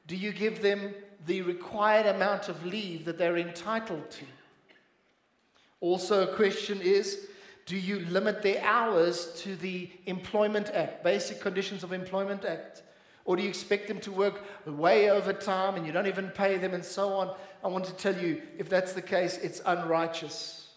Do 0.07 0.15
you 0.15 0.31
give 0.31 0.61
them 0.61 0.93
the 1.25 1.41
required 1.41 2.05
amount 2.05 2.47
of 2.47 2.65
leave 2.65 3.03
that 3.03 3.17
they're 3.17 3.35
entitled 3.35 4.09
to? 4.11 4.25
Also, 5.81 6.23
a 6.23 6.33
question 6.33 6.79
is 6.79 7.27
do 7.65 7.75
you 7.75 7.99
limit 8.11 8.41
their 8.41 8.63
hours 8.63 9.31
to 9.37 9.55
the 9.55 9.89
Employment 10.05 10.69
Act, 10.73 11.03
Basic 11.03 11.41
Conditions 11.41 11.83
of 11.83 11.93
Employment 11.93 12.45
Act? 12.45 12.83
Or 13.25 13.35
do 13.35 13.41
you 13.41 13.49
expect 13.49 13.87
them 13.87 13.99
to 14.01 14.11
work 14.11 14.43
way 14.67 15.09
over 15.09 15.33
time 15.33 15.75
and 15.75 15.85
you 15.85 15.91
don't 15.91 16.05
even 16.05 16.29
pay 16.29 16.57
them 16.57 16.75
and 16.75 16.85
so 16.85 17.13
on? 17.13 17.35
I 17.63 17.67
want 17.67 17.85
to 17.85 17.93
tell 17.93 18.15
you, 18.15 18.43
if 18.59 18.69
that's 18.69 18.93
the 18.93 19.01
case, 19.01 19.37
it's 19.37 19.61
unrighteous. 19.65 20.67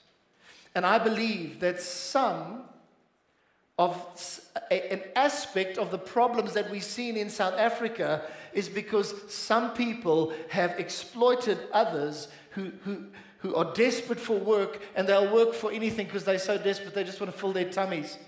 And 0.74 0.87
I 0.87 0.98
believe 0.98 1.61
that 1.61 1.81
some 1.83 2.62
of 3.79 4.03
an 4.70 5.03
aspect 5.14 5.77
of 5.77 5.90
the 5.90 5.98
problems 5.98 6.55
that 6.55 6.70
we've 6.70 6.83
seen 6.83 7.16
in 7.16 7.29
South 7.29 7.55
Africa 7.55 8.22
is 8.53 8.68
because 8.68 9.14
some 9.33 9.72
people 9.74 10.33
have 10.48 10.79
exploited 10.81 11.59
others 11.72 12.29
who, 12.51 12.72
who, 12.85 13.05
who 13.38 13.55
are 13.55 13.72
desperate 13.72 14.20
for 14.20 14.37
work 14.37 14.81
and 14.94 15.09
they'll 15.09 15.33
work 15.33 15.55
for 15.55 15.70
anything 15.70 16.07
because 16.07 16.24
they're 16.24 16.38
so 16.38 16.59
desperate 16.59 16.94
they 16.94 17.05
just 17.05 17.20
want 17.20 17.33
to 17.33 17.38
fill 17.38 17.53
their 17.53 17.70
tummies. 17.70 18.18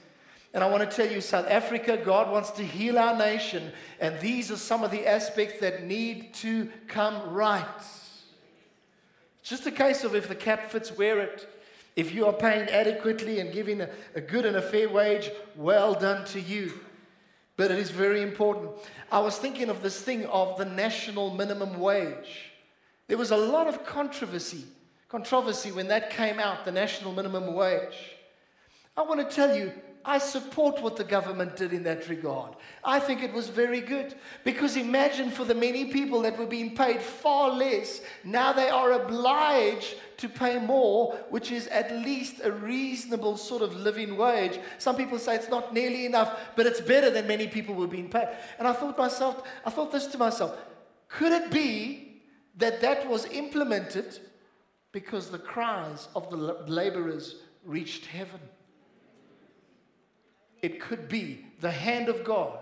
And 0.52 0.64
I 0.64 0.68
want 0.68 0.88
to 0.88 0.96
tell 0.96 1.10
you, 1.10 1.20
South 1.20 1.46
Africa, 1.48 1.96
God 1.96 2.30
wants 2.30 2.50
to 2.52 2.64
heal 2.64 2.98
our 2.98 3.16
nation, 3.16 3.70
and 4.00 4.18
these 4.20 4.50
are 4.50 4.56
some 4.56 4.82
of 4.82 4.90
the 4.90 5.06
aspects 5.06 5.60
that 5.60 5.84
need 5.84 6.34
to 6.34 6.68
come 6.88 7.32
right. 7.32 7.64
It's 9.40 9.48
just 9.48 9.66
a 9.66 9.70
case 9.70 10.02
of 10.02 10.16
if 10.16 10.28
the 10.28 10.34
cap 10.34 10.70
fits, 10.70 10.96
wear 10.96 11.20
it. 11.20 11.48
If 11.94 12.12
you 12.12 12.26
are 12.26 12.32
paying 12.32 12.68
adequately 12.68 13.40
and 13.40 13.52
giving 13.52 13.80
a, 13.80 13.90
a 14.14 14.20
good 14.20 14.44
and 14.44 14.56
a 14.56 14.62
fair 14.62 14.88
wage, 14.88 15.30
well 15.56 15.94
done 15.94 16.24
to 16.26 16.40
you. 16.40 16.72
But 17.56 17.70
it 17.70 17.78
is 17.78 17.90
very 17.90 18.22
important. 18.22 18.70
I 19.12 19.20
was 19.20 19.36
thinking 19.36 19.68
of 19.68 19.82
this 19.82 20.00
thing 20.00 20.24
of 20.26 20.56
the 20.56 20.64
national 20.64 21.34
minimum 21.34 21.78
wage. 21.78 22.52
There 23.06 23.18
was 23.18 23.30
a 23.30 23.36
lot 23.36 23.68
of 23.68 23.84
controversy, 23.84 24.64
controversy 25.10 25.72
when 25.72 25.88
that 25.88 26.10
came 26.10 26.38
out, 26.38 26.64
the 26.64 26.72
national 26.72 27.12
minimum 27.12 27.52
wage. 27.54 28.16
I 28.96 29.02
want 29.02 29.28
to 29.28 29.34
tell 29.34 29.56
you, 29.56 29.72
I 30.04 30.18
support 30.18 30.80
what 30.80 30.96
the 30.96 31.04
government 31.04 31.56
did 31.56 31.74
in 31.74 31.82
that 31.82 32.08
regard. 32.08 32.54
I 32.82 33.00
think 33.00 33.22
it 33.22 33.34
was 33.34 33.48
very 33.48 33.82
good. 33.82 34.14
Because 34.44 34.76
imagine 34.76 35.30
for 35.30 35.44
the 35.44 35.54
many 35.54 35.86
people 35.86 36.22
that 36.22 36.38
were 36.38 36.46
being 36.46 36.74
paid 36.74 37.02
far 37.02 37.50
less, 37.50 38.00
now 38.24 38.52
they 38.52 38.70
are 38.70 38.92
obliged 38.92 39.96
to 40.18 40.28
pay 40.28 40.58
more, 40.58 41.16
which 41.28 41.50
is 41.50 41.66
at 41.68 41.92
least 41.92 42.40
a 42.42 42.52
reasonable 42.52 43.36
sort 43.36 43.62
of 43.62 43.76
living 43.76 44.16
wage. 44.16 44.58
Some 44.78 44.96
people 44.96 45.18
say 45.18 45.34
it's 45.34 45.50
not 45.50 45.74
nearly 45.74 46.06
enough, 46.06 46.38
but 46.56 46.66
it's 46.66 46.80
better 46.80 47.10
than 47.10 47.26
many 47.26 47.46
people 47.46 47.74
were 47.74 47.86
being 47.86 48.08
paid. 48.08 48.28
And 48.58 48.66
I 48.66 48.72
thought 48.72 48.96
myself, 48.96 49.42
I 49.66 49.70
thought 49.70 49.92
this 49.92 50.06
to 50.06 50.18
myself, 50.18 50.56
could 51.08 51.32
it 51.32 51.50
be 51.50 52.22
that 52.56 52.80
that 52.80 53.08
was 53.08 53.26
implemented 53.26 54.18
because 54.92 55.30
the 55.30 55.38
cries 55.38 56.08
of 56.14 56.30
the 56.30 56.36
laborers 56.36 57.36
reached 57.64 58.06
heaven? 58.06 58.40
It 60.62 60.80
could 60.80 61.08
be 61.08 61.46
the 61.60 61.70
hand 61.70 62.08
of 62.08 62.24
God. 62.24 62.58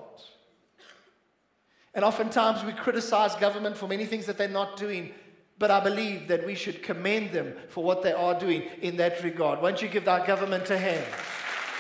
And 1.95 2.05
oftentimes 2.05 2.65
we 2.65 2.73
criticize 2.73 3.35
government 3.37 3.77
for 3.77 3.89
many 3.89 4.07
things 4.07 4.27
that 4.27 4.39
they're 4.39 4.49
not 4.49 4.77
doing, 4.77 5.13
but 5.59 5.71
I 5.71 5.81
believe 5.81 6.29
that 6.29 6.47
we 6.47 6.55
should 6.55 6.83
commend 6.83 7.33
them 7.33 7.55
for 7.69 7.83
what 7.83 8.03
they 8.03 8.13
are 8.13 8.39
doing 8.39 8.63
in 8.83 8.99
that 8.99 9.23
regard. 9.25 9.61
Won't 9.61 9.83
you 9.83 9.89
give 9.89 10.07
our 10.07 10.25
government 10.25 10.71
a 10.71 10.79
hand? 10.79 11.07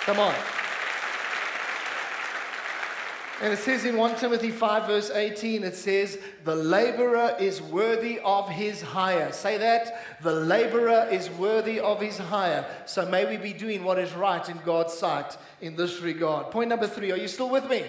Come 0.04 0.18
on. 0.18 0.34
And 3.40 3.52
it 3.52 3.60
says 3.60 3.84
in 3.84 3.96
1 3.96 4.16
Timothy 4.16 4.50
5, 4.50 4.86
verse 4.88 5.10
18, 5.10 5.62
it 5.62 5.76
says, 5.76 6.18
The 6.44 6.56
laborer 6.56 7.36
is 7.38 7.62
worthy 7.62 8.18
of 8.24 8.48
his 8.48 8.82
hire. 8.82 9.30
Say 9.30 9.58
that. 9.58 10.22
The 10.22 10.32
laborer 10.32 11.06
is 11.08 11.30
worthy 11.30 11.78
of 11.78 12.00
his 12.00 12.18
hire. 12.18 12.66
So 12.86 13.06
may 13.06 13.26
we 13.26 13.36
be 13.36 13.52
doing 13.52 13.84
what 13.84 14.00
is 14.00 14.12
right 14.14 14.46
in 14.48 14.58
God's 14.64 14.94
sight 14.94 15.36
in 15.60 15.76
this 15.76 16.00
regard. 16.00 16.50
Point 16.50 16.68
number 16.68 16.88
three. 16.88 17.12
Are 17.12 17.16
you 17.16 17.28
still 17.28 17.48
with 17.48 17.70
me? 17.70 17.84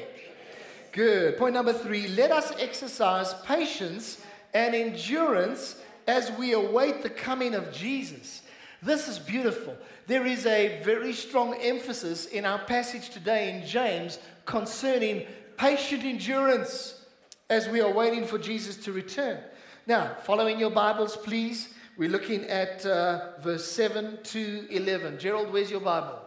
Good. 0.91 1.37
Point 1.37 1.55
number 1.55 1.73
three. 1.73 2.07
Let 2.09 2.31
us 2.31 2.53
exercise 2.59 3.33
patience 3.45 4.21
and 4.53 4.75
endurance 4.75 5.81
as 6.07 6.31
we 6.33 6.53
await 6.53 7.01
the 7.01 7.09
coming 7.09 7.55
of 7.55 7.73
Jesus. 7.73 8.43
This 8.83 9.07
is 9.07 9.17
beautiful. 9.17 9.75
There 10.07 10.25
is 10.25 10.45
a 10.45 10.81
very 10.83 11.13
strong 11.13 11.55
emphasis 11.55 12.27
in 12.27 12.45
our 12.45 12.59
passage 12.59 13.09
today 13.09 13.55
in 13.55 13.67
James 13.67 14.19
concerning 14.49 15.27
patient 15.57 16.03
endurance 16.03 17.05
as 17.51 17.69
we 17.69 17.81
are 17.81 17.93
waiting 17.93 18.25
for 18.25 18.39
Jesus 18.39 18.75
to 18.77 18.91
return. 18.91 19.39
Now, 19.85 20.15
following 20.23 20.59
your 20.59 20.71
Bibles, 20.71 21.15
please, 21.15 21.75
we're 21.97 22.09
looking 22.09 22.45
at 22.45 22.83
uh, 22.83 23.37
verse 23.41 23.63
7 23.65 24.17
to 24.23 24.67
11. 24.71 25.19
Gerald, 25.19 25.53
where's 25.53 25.69
your 25.69 25.81
Bible? 25.81 26.19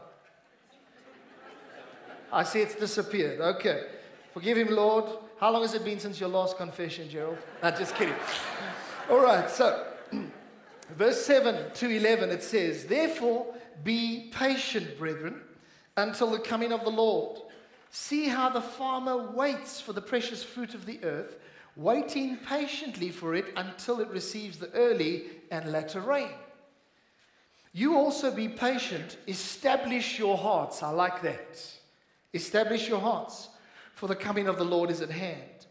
I 2.33 2.45
see 2.45 2.61
it's 2.61 2.77
disappeared. 2.77 3.41
Okay. 3.41 3.87
Forgive 4.33 4.57
him, 4.57 4.69
Lord. 4.71 5.07
How 5.41 5.51
long 5.51 5.63
has 5.63 5.75
it 5.75 5.85
been 5.85 5.99
since 5.99 6.21
your 6.21 6.29
last 6.29 6.57
confession, 6.57 7.11
Gerald? 7.11 7.39
No, 7.63 7.73
just 7.73 7.97
kidding. 7.97 8.15
All 9.11 9.21
right, 9.21 9.51
so 9.51 9.85
verse 10.95 11.27
7 11.27 11.73
to 11.75 11.89
11 11.89 12.31
it 12.31 12.45
says, 12.45 12.85
Therefore 12.85 13.53
be 13.83 14.31
patient, 14.33 14.97
brethren, 14.97 15.41
until 15.97 16.31
the 16.31 16.39
coming 16.39 16.73
of 16.73 16.85
the 16.85 16.91
Lord. 16.91 17.43
See 17.95 18.27
how 18.27 18.49
the 18.49 18.63
farmer 18.63 19.31
waits 19.33 19.79
for 19.79 19.93
the 19.93 20.01
precious 20.01 20.43
fruit 20.43 20.73
of 20.73 20.87
the 20.87 20.99
earth, 21.05 21.37
waiting 21.77 22.39
patiently 22.39 23.11
for 23.11 23.35
it 23.35 23.53
until 23.55 24.01
it 24.01 24.09
receives 24.09 24.57
the 24.57 24.73
early 24.73 25.25
and 25.51 25.71
latter 25.71 26.01
rain. 26.01 26.31
You 27.75 27.99
also 27.99 28.35
be 28.35 28.49
patient, 28.49 29.19
establish 29.29 30.19
your 30.19 30.39
hearts. 30.39 30.83
I 30.83 30.89
like 30.89 31.21
that. 31.21 31.63
Establish 32.33 32.89
your 32.89 32.99
hearts, 33.01 33.51
for 33.95 34.07
the 34.07 34.17
coming 34.17 34.49
of 34.49 34.57
the 34.57 34.65
Lord 34.65 34.91
is 34.91 35.03
at 35.03 35.11
hand. 35.11 35.67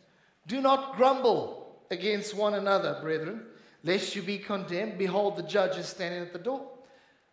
Do 0.46 0.62
not 0.62 0.96
grumble 0.98 1.76
against 1.90 2.36
one 2.36 2.54
another, 2.54 3.00
brethren, 3.02 3.48
lest 3.84 4.16
you 4.16 4.22
be 4.22 4.38
condemned. 4.38 5.00
Behold, 5.00 5.38
the 5.38 5.44
judge 5.44 5.76
is 5.76 5.88
standing 5.88 6.22
at 6.22 6.34
the 6.34 6.40
door. 6.40 6.68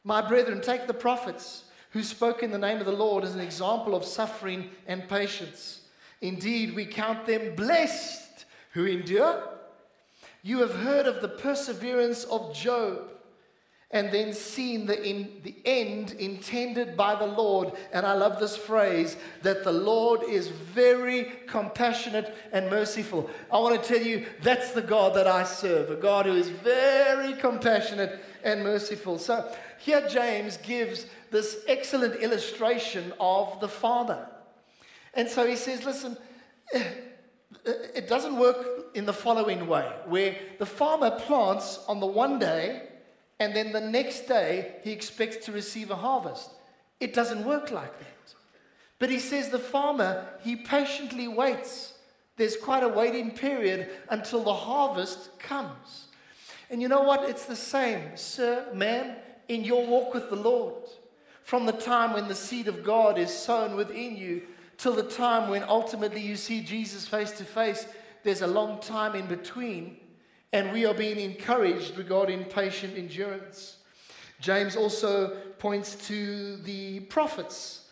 My 0.02 0.26
brethren, 0.26 0.62
take 0.62 0.86
the 0.86 0.94
prophets 0.94 1.64
who 1.90 2.02
spoke 2.02 2.42
in 2.42 2.50
the 2.50 2.58
name 2.58 2.78
of 2.78 2.86
the 2.86 2.92
Lord 2.92 3.24
as 3.24 3.34
an 3.34 3.40
example 3.40 3.94
of 3.94 4.04
suffering 4.04 4.70
and 4.86 5.08
patience. 5.08 5.80
Indeed, 6.20 6.74
we 6.74 6.84
count 6.84 7.26
them 7.26 7.54
blessed 7.54 8.44
who 8.72 8.84
endure. 8.84 9.42
You 10.42 10.60
have 10.60 10.74
heard 10.74 11.06
of 11.06 11.20
the 11.20 11.28
perseverance 11.28 12.24
of 12.24 12.54
Job 12.54 13.10
and 13.90 14.10
then 14.12 14.34
seen 14.34 14.84
the, 14.84 15.02
in, 15.02 15.40
the 15.42 15.54
end 15.64 16.12
intended 16.12 16.94
by 16.94 17.14
the 17.14 17.26
Lord. 17.26 17.72
And 17.92 18.04
I 18.04 18.12
love 18.12 18.38
this 18.38 18.56
phrase 18.56 19.16
that 19.42 19.64
the 19.64 19.72
Lord 19.72 20.22
is 20.24 20.48
very 20.48 21.32
compassionate 21.46 22.36
and 22.52 22.68
merciful. 22.68 23.30
I 23.50 23.58
want 23.58 23.82
to 23.82 23.88
tell 23.88 24.06
you 24.06 24.26
that's 24.42 24.72
the 24.72 24.82
God 24.82 25.14
that 25.14 25.26
I 25.26 25.44
serve, 25.44 25.90
a 25.90 25.96
God 25.96 26.26
who 26.26 26.34
is 26.34 26.50
very 26.50 27.32
compassionate 27.34 28.22
and 28.44 28.62
merciful. 28.62 29.18
So 29.18 29.50
here 29.78 30.06
James 30.06 30.58
gives 30.58 31.06
this 31.30 31.64
excellent 31.66 32.16
illustration 32.16 33.12
of 33.20 33.60
the 33.60 33.68
Father. 33.68 34.26
And 35.14 35.28
so 35.28 35.46
he 35.46 35.56
says, 35.56 35.84
listen, 35.84 36.16
it 36.72 38.08
doesn't 38.08 38.38
work 38.38 38.94
in 38.94 39.06
the 39.06 39.12
following 39.12 39.66
way, 39.66 39.90
where 40.06 40.36
the 40.58 40.66
farmer 40.66 41.10
plants 41.10 41.80
on 41.88 42.00
the 42.00 42.06
one 42.06 42.38
day 42.38 42.82
and 43.40 43.54
then 43.54 43.72
the 43.72 43.80
next 43.80 44.22
day 44.22 44.76
he 44.82 44.92
expects 44.92 45.44
to 45.46 45.52
receive 45.52 45.90
a 45.90 45.96
harvest. 45.96 46.50
It 47.00 47.14
doesn't 47.14 47.44
work 47.44 47.70
like 47.70 47.98
that. 47.98 48.34
But 48.98 49.10
he 49.10 49.20
says 49.20 49.50
the 49.50 49.58
farmer, 49.58 50.26
he 50.42 50.56
patiently 50.56 51.28
waits. 51.28 51.94
There's 52.36 52.56
quite 52.56 52.82
a 52.82 52.88
waiting 52.88 53.30
period 53.30 53.88
until 54.08 54.42
the 54.42 54.54
harvest 54.54 55.38
comes. 55.38 56.06
And 56.70 56.82
you 56.82 56.88
know 56.88 57.02
what? 57.02 57.28
It's 57.28 57.46
the 57.46 57.56
same, 57.56 58.16
sir, 58.16 58.66
ma'am, 58.74 59.16
in 59.48 59.64
your 59.64 59.86
walk 59.86 60.14
with 60.14 60.28
the 60.28 60.36
Lord. 60.36 60.84
From 61.48 61.64
the 61.64 61.72
time 61.72 62.12
when 62.12 62.28
the 62.28 62.34
seed 62.34 62.68
of 62.68 62.84
God 62.84 63.16
is 63.16 63.32
sown 63.32 63.74
within 63.74 64.18
you 64.18 64.42
till 64.76 64.92
the 64.92 65.02
time 65.02 65.48
when 65.48 65.62
ultimately 65.62 66.20
you 66.20 66.36
see 66.36 66.60
Jesus 66.60 67.08
face 67.08 67.30
to 67.30 67.42
face, 67.42 67.86
there's 68.22 68.42
a 68.42 68.46
long 68.46 68.80
time 68.80 69.14
in 69.14 69.24
between. 69.24 69.96
And 70.52 70.74
we 70.74 70.84
are 70.84 70.92
being 70.92 71.18
encouraged 71.18 71.96
regarding 71.96 72.44
patient 72.44 72.98
endurance. 72.98 73.78
James 74.42 74.76
also 74.76 75.38
points 75.58 75.94
to 76.08 76.58
the 76.64 77.00
prophets. 77.00 77.88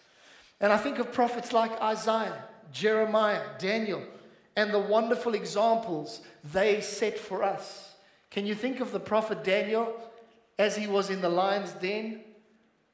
And 0.60 0.70
I 0.70 0.76
think 0.76 0.98
of 0.98 1.10
prophets 1.10 1.54
like 1.54 1.80
Isaiah, 1.80 2.44
Jeremiah, 2.72 3.40
Daniel, 3.58 4.02
and 4.54 4.70
the 4.70 4.80
wonderful 4.80 5.32
examples 5.32 6.20
they 6.52 6.82
set 6.82 7.18
for 7.18 7.42
us. 7.42 7.94
Can 8.30 8.44
you 8.44 8.54
think 8.54 8.80
of 8.80 8.92
the 8.92 9.00
prophet 9.00 9.44
Daniel 9.44 9.98
as 10.58 10.76
he 10.76 10.86
was 10.86 11.08
in 11.08 11.22
the 11.22 11.30
lion's 11.30 11.72
den? 11.72 12.20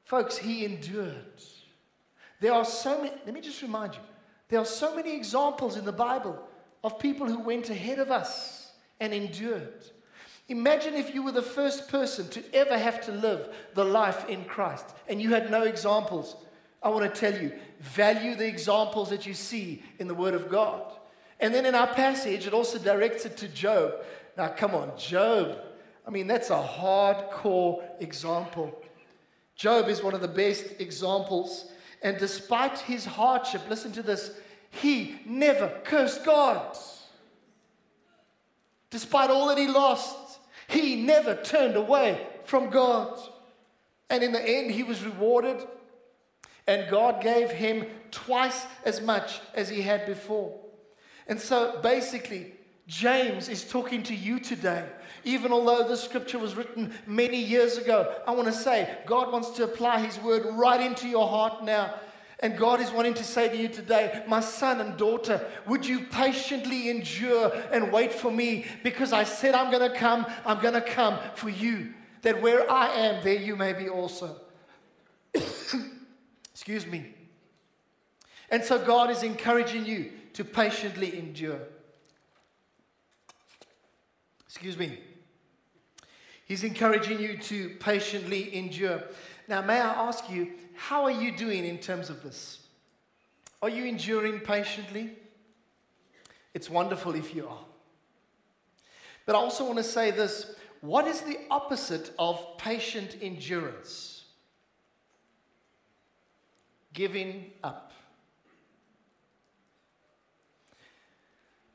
Folks, 0.03 0.37
he 0.37 0.65
endured. 0.65 1.41
There 2.39 2.53
are 2.53 2.65
so 2.65 2.97
many, 2.97 3.11
let 3.25 3.33
me 3.33 3.41
just 3.41 3.61
remind 3.61 3.93
you, 3.95 4.01
there 4.49 4.59
are 4.59 4.65
so 4.65 4.95
many 4.95 5.15
examples 5.15 5.77
in 5.77 5.85
the 5.85 5.91
Bible 5.91 6.37
of 6.83 6.99
people 6.99 7.25
who 7.25 7.39
went 7.39 7.69
ahead 7.69 7.99
of 7.99 8.11
us 8.11 8.71
and 8.99 9.13
endured. 9.13 9.85
Imagine 10.49 10.93
if 10.93 11.15
you 11.15 11.23
were 11.23 11.31
the 11.31 11.41
first 11.41 11.87
person 11.87 12.27
to 12.29 12.43
ever 12.53 12.77
have 12.77 13.01
to 13.05 13.11
live 13.13 13.55
the 13.75 13.85
life 13.85 14.27
in 14.27 14.43
Christ 14.43 14.85
and 15.07 15.21
you 15.21 15.29
had 15.29 15.49
no 15.49 15.63
examples. 15.63 16.35
I 16.81 16.89
want 16.89 17.11
to 17.11 17.19
tell 17.19 17.41
you, 17.41 17.53
value 17.79 18.35
the 18.35 18.45
examples 18.45 19.09
that 19.09 19.25
you 19.25 19.33
see 19.33 19.81
in 19.99 20.07
the 20.09 20.13
Word 20.13 20.33
of 20.33 20.49
God. 20.49 20.91
And 21.39 21.53
then 21.53 21.65
in 21.65 21.75
our 21.75 21.87
passage, 21.87 22.45
it 22.45 22.53
also 22.53 22.77
directs 22.77 23.25
it 23.25 23.37
to 23.37 23.47
Job. 23.47 23.93
Now, 24.37 24.49
come 24.49 24.75
on, 24.75 24.91
Job. 24.97 25.57
I 26.05 26.09
mean, 26.09 26.27
that's 26.27 26.49
a 26.49 26.61
hardcore 26.61 27.83
example. 28.01 28.81
Job 29.55 29.87
is 29.87 30.03
one 30.03 30.13
of 30.13 30.21
the 30.21 30.27
best 30.27 30.79
examples. 30.79 31.71
And 32.01 32.17
despite 32.17 32.79
his 32.79 33.05
hardship, 33.05 33.61
listen 33.69 33.91
to 33.93 34.01
this, 34.01 34.31
he 34.69 35.19
never 35.25 35.69
cursed 35.83 36.25
God. 36.25 36.75
Despite 38.89 39.29
all 39.29 39.47
that 39.47 39.57
he 39.57 39.67
lost, 39.67 40.39
he 40.67 40.95
never 40.95 41.35
turned 41.35 41.75
away 41.75 42.27
from 42.45 42.69
God. 42.69 43.19
And 44.09 44.23
in 44.23 44.31
the 44.31 44.41
end, 44.41 44.71
he 44.71 44.83
was 44.83 45.03
rewarded, 45.03 45.65
and 46.67 46.91
God 46.91 47.21
gave 47.21 47.49
him 47.49 47.85
twice 48.11 48.65
as 48.85 49.01
much 49.01 49.41
as 49.55 49.69
he 49.69 49.81
had 49.81 50.05
before. 50.05 50.59
And 51.27 51.39
so 51.39 51.79
basically, 51.81 52.53
James 52.87 53.47
is 53.47 53.63
talking 53.63 54.03
to 54.03 54.15
you 54.15 54.39
today. 54.39 54.85
Even 55.23 55.53
although 55.53 55.87
this 55.87 56.03
scripture 56.03 56.37
was 56.37 56.55
written 56.55 56.93
many 57.07 57.41
years 57.41 57.77
ago, 57.77 58.13
I 58.27 58.31
want 58.31 58.47
to 58.47 58.53
say 58.53 58.97
God 59.05 59.31
wants 59.31 59.51
to 59.51 59.63
apply 59.63 59.99
his 60.01 60.19
word 60.19 60.45
right 60.51 60.81
into 60.81 61.07
your 61.07 61.27
heart 61.27 61.63
now. 61.63 61.93
And 62.39 62.57
God 62.57 62.81
is 62.81 62.91
wanting 62.91 63.13
to 63.13 63.23
say 63.23 63.47
to 63.47 63.55
you 63.55 63.69
today, 63.69 64.21
my 64.27 64.41
son 64.41 64.81
and 64.81 64.97
daughter, 64.97 65.45
would 65.65 65.85
you 65.85 66.01
patiently 66.01 66.89
endure 66.89 67.53
and 67.71 67.89
wait 67.89 68.11
for 68.11 68.29
me? 68.29 68.65
Because 68.83 69.13
I 69.13 69.23
said 69.23 69.55
I'm 69.55 69.71
going 69.71 69.89
to 69.89 69.97
come, 69.97 70.25
I'm 70.45 70.61
going 70.61 70.73
to 70.73 70.81
come 70.81 71.19
for 71.35 71.49
you. 71.49 71.93
That 72.23 72.41
where 72.41 72.69
I 72.69 72.87
am, 72.87 73.23
there 73.23 73.35
you 73.35 73.55
may 73.55 73.71
be 73.71 73.87
also. 73.87 74.35
Excuse 76.53 76.85
me. 76.85 77.13
And 78.49 78.61
so 78.61 78.77
God 78.77 79.09
is 79.09 79.23
encouraging 79.23 79.85
you 79.85 80.11
to 80.33 80.43
patiently 80.43 81.17
endure. 81.17 81.59
Excuse 84.53 84.77
me. 84.77 84.99
He's 86.45 86.63
encouraging 86.63 87.19
you 87.19 87.37
to 87.37 87.69
patiently 87.79 88.55
endure. 88.55 89.01
Now, 89.47 89.63
may 89.63 89.81
I 89.81 90.07
ask 90.07 90.29
you, 90.29 90.51
how 90.75 91.05
are 91.05 91.11
you 91.11 91.35
doing 91.35 91.65
in 91.65 91.79
terms 91.79 92.11
of 92.11 92.21
this? 92.21 92.59
Are 93.63 93.69
you 93.69 93.85
enduring 93.85 94.41
patiently? 94.41 95.13
It's 96.53 96.69
wonderful 96.69 97.15
if 97.15 97.33
you 97.33 97.47
are. 97.47 97.65
But 99.25 99.33
I 99.33 99.39
also 99.39 99.65
want 99.65 99.77
to 99.77 99.83
say 99.83 100.11
this 100.11 100.55
what 100.81 101.07
is 101.07 101.21
the 101.21 101.39
opposite 101.49 102.11
of 102.19 102.39
patient 102.59 103.17
endurance? 103.23 104.25
Giving 106.93 107.53
up. 107.63 107.91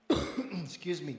Excuse 0.63 1.03
me. 1.03 1.19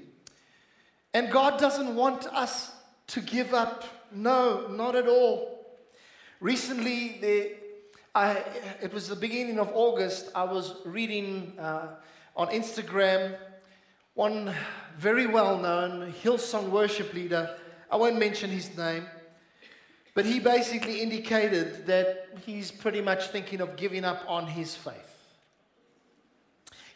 And 1.14 1.32
God 1.32 1.60
doesn't 1.60 1.96
want 1.96 2.28
us 2.28 2.72
to 3.08 3.22
give 3.22 3.54
up. 3.54 3.84
No, 4.12 4.68
not 4.68 4.96
at 4.96 5.08
all. 5.08 5.66
Recently, 6.40 7.18
the, 7.20 7.52
I, 8.14 8.44
it 8.82 8.94
was 8.94 9.08
the 9.08 9.16
beginning 9.16 9.60
of 9.60 9.72
August, 9.74 10.30
I 10.36 10.44
was 10.44 10.76
reading 10.86 11.54
uh, 11.60 11.96
on 12.36 12.48
Instagram 12.50 13.36
one 14.20 14.54
very 14.98 15.28
well 15.28 15.58
known 15.58 16.12
Hillsong 16.12 16.72
worship 16.72 17.14
leader. 17.14 17.56
I 17.90 17.96
won't 17.96 18.20
mention 18.20 18.50
his 18.50 18.76
name, 18.78 19.06
but 20.14 20.26
he 20.26 20.42
basically 20.42 21.02
indicated 21.02 21.86
that 21.86 22.28
he's 22.46 22.70
pretty 22.70 23.00
much 23.00 23.28
thinking 23.28 23.62
of 23.62 23.78
giving 23.78 24.04
up 24.04 24.24
on 24.28 24.46
his 24.46 24.76
faith. 24.76 25.16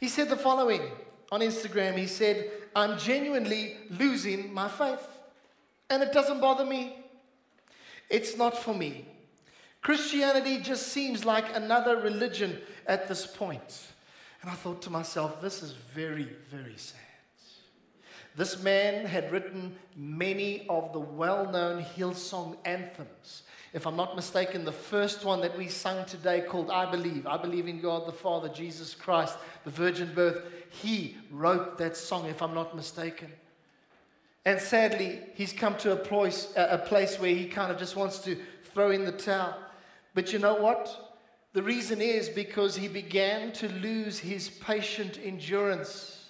He 0.01 0.09
said 0.09 0.27
the 0.27 0.35
following 0.35 0.81
on 1.33 1.39
Instagram 1.39 1.97
He 1.97 2.05
said, 2.05 2.51
I'm 2.75 2.95
genuinely 2.99 3.75
losing 3.89 4.53
my 4.53 4.67
faith, 4.67 5.07
and 5.89 6.03
it 6.03 6.13
doesn't 6.13 6.39
bother 6.39 6.63
me. 6.63 6.95
It's 8.07 8.37
not 8.37 8.55
for 8.55 8.75
me. 8.75 9.07
Christianity 9.81 10.59
just 10.59 10.89
seems 10.89 11.25
like 11.25 11.45
another 11.55 11.97
religion 11.97 12.61
at 12.85 13.07
this 13.07 13.25
point. 13.25 13.87
And 14.43 14.51
I 14.51 14.53
thought 14.53 14.83
to 14.83 14.91
myself, 14.91 15.41
this 15.41 15.63
is 15.63 15.71
very, 15.71 16.29
very 16.51 16.77
sad. 16.77 16.99
This 18.35 18.61
man 18.61 19.05
had 19.07 19.31
written 19.31 19.75
many 19.95 20.67
of 20.69 20.93
the 20.93 20.99
well 20.99 21.51
known 21.51 21.83
Hillsong 21.83 22.57
anthems. 22.63 23.41
If 23.73 23.87
I'm 23.87 23.95
not 23.95 24.15
mistaken, 24.15 24.65
the 24.65 24.71
first 24.71 25.25
one 25.25 25.41
that 25.41 25.57
we 25.57 25.67
sung 25.67 26.05
today 26.05 26.41
called 26.41 26.69
I 26.69 26.89
Believe, 26.89 27.25
I 27.25 27.37
Believe 27.37 27.67
in 27.67 27.81
God 27.81 28.05
the 28.05 28.11
Father, 28.11 28.47
Jesus 28.47 28.93
Christ, 28.93 29.35
the 29.63 29.71
virgin 29.71 30.13
birth, 30.13 30.43
he 30.69 31.17
wrote 31.31 31.79
that 31.79 31.97
song, 31.97 32.27
if 32.27 32.43
I'm 32.43 32.53
not 32.53 32.75
mistaken. 32.75 33.31
And 34.45 34.59
sadly, 34.59 35.21
he's 35.33 35.53
come 35.53 35.75
to 35.77 35.93
a 35.93 35.95
place, 35.95 36.53
a 36.55 36.77
place 36.77 37.19
where 37.19 37.33
he 37.33 37.45
kind 37.45 37.71
of 37.71 37.79
just 37.79 37.95
wants 37.95 38.19
to 38.19 38.37
throw 38.65 38.91
in 38.91 39.05
the 39.05 39.11
towel. 39.11 39.55
But 40.13 40.31
you 40.31 40.37
know 40.37 40.55
what? 40.55 41.17
The 41.53 41.63
reason 41.63 42.01
is 42.01 42.29
because 42.29 42.75
he 42.75 42.87
began 42.87 43.51
to 43.53 43.69
lose 43.69 44.19
his 44.19 44.49
patient 44.49 45.19
endurance. 45.23 46.25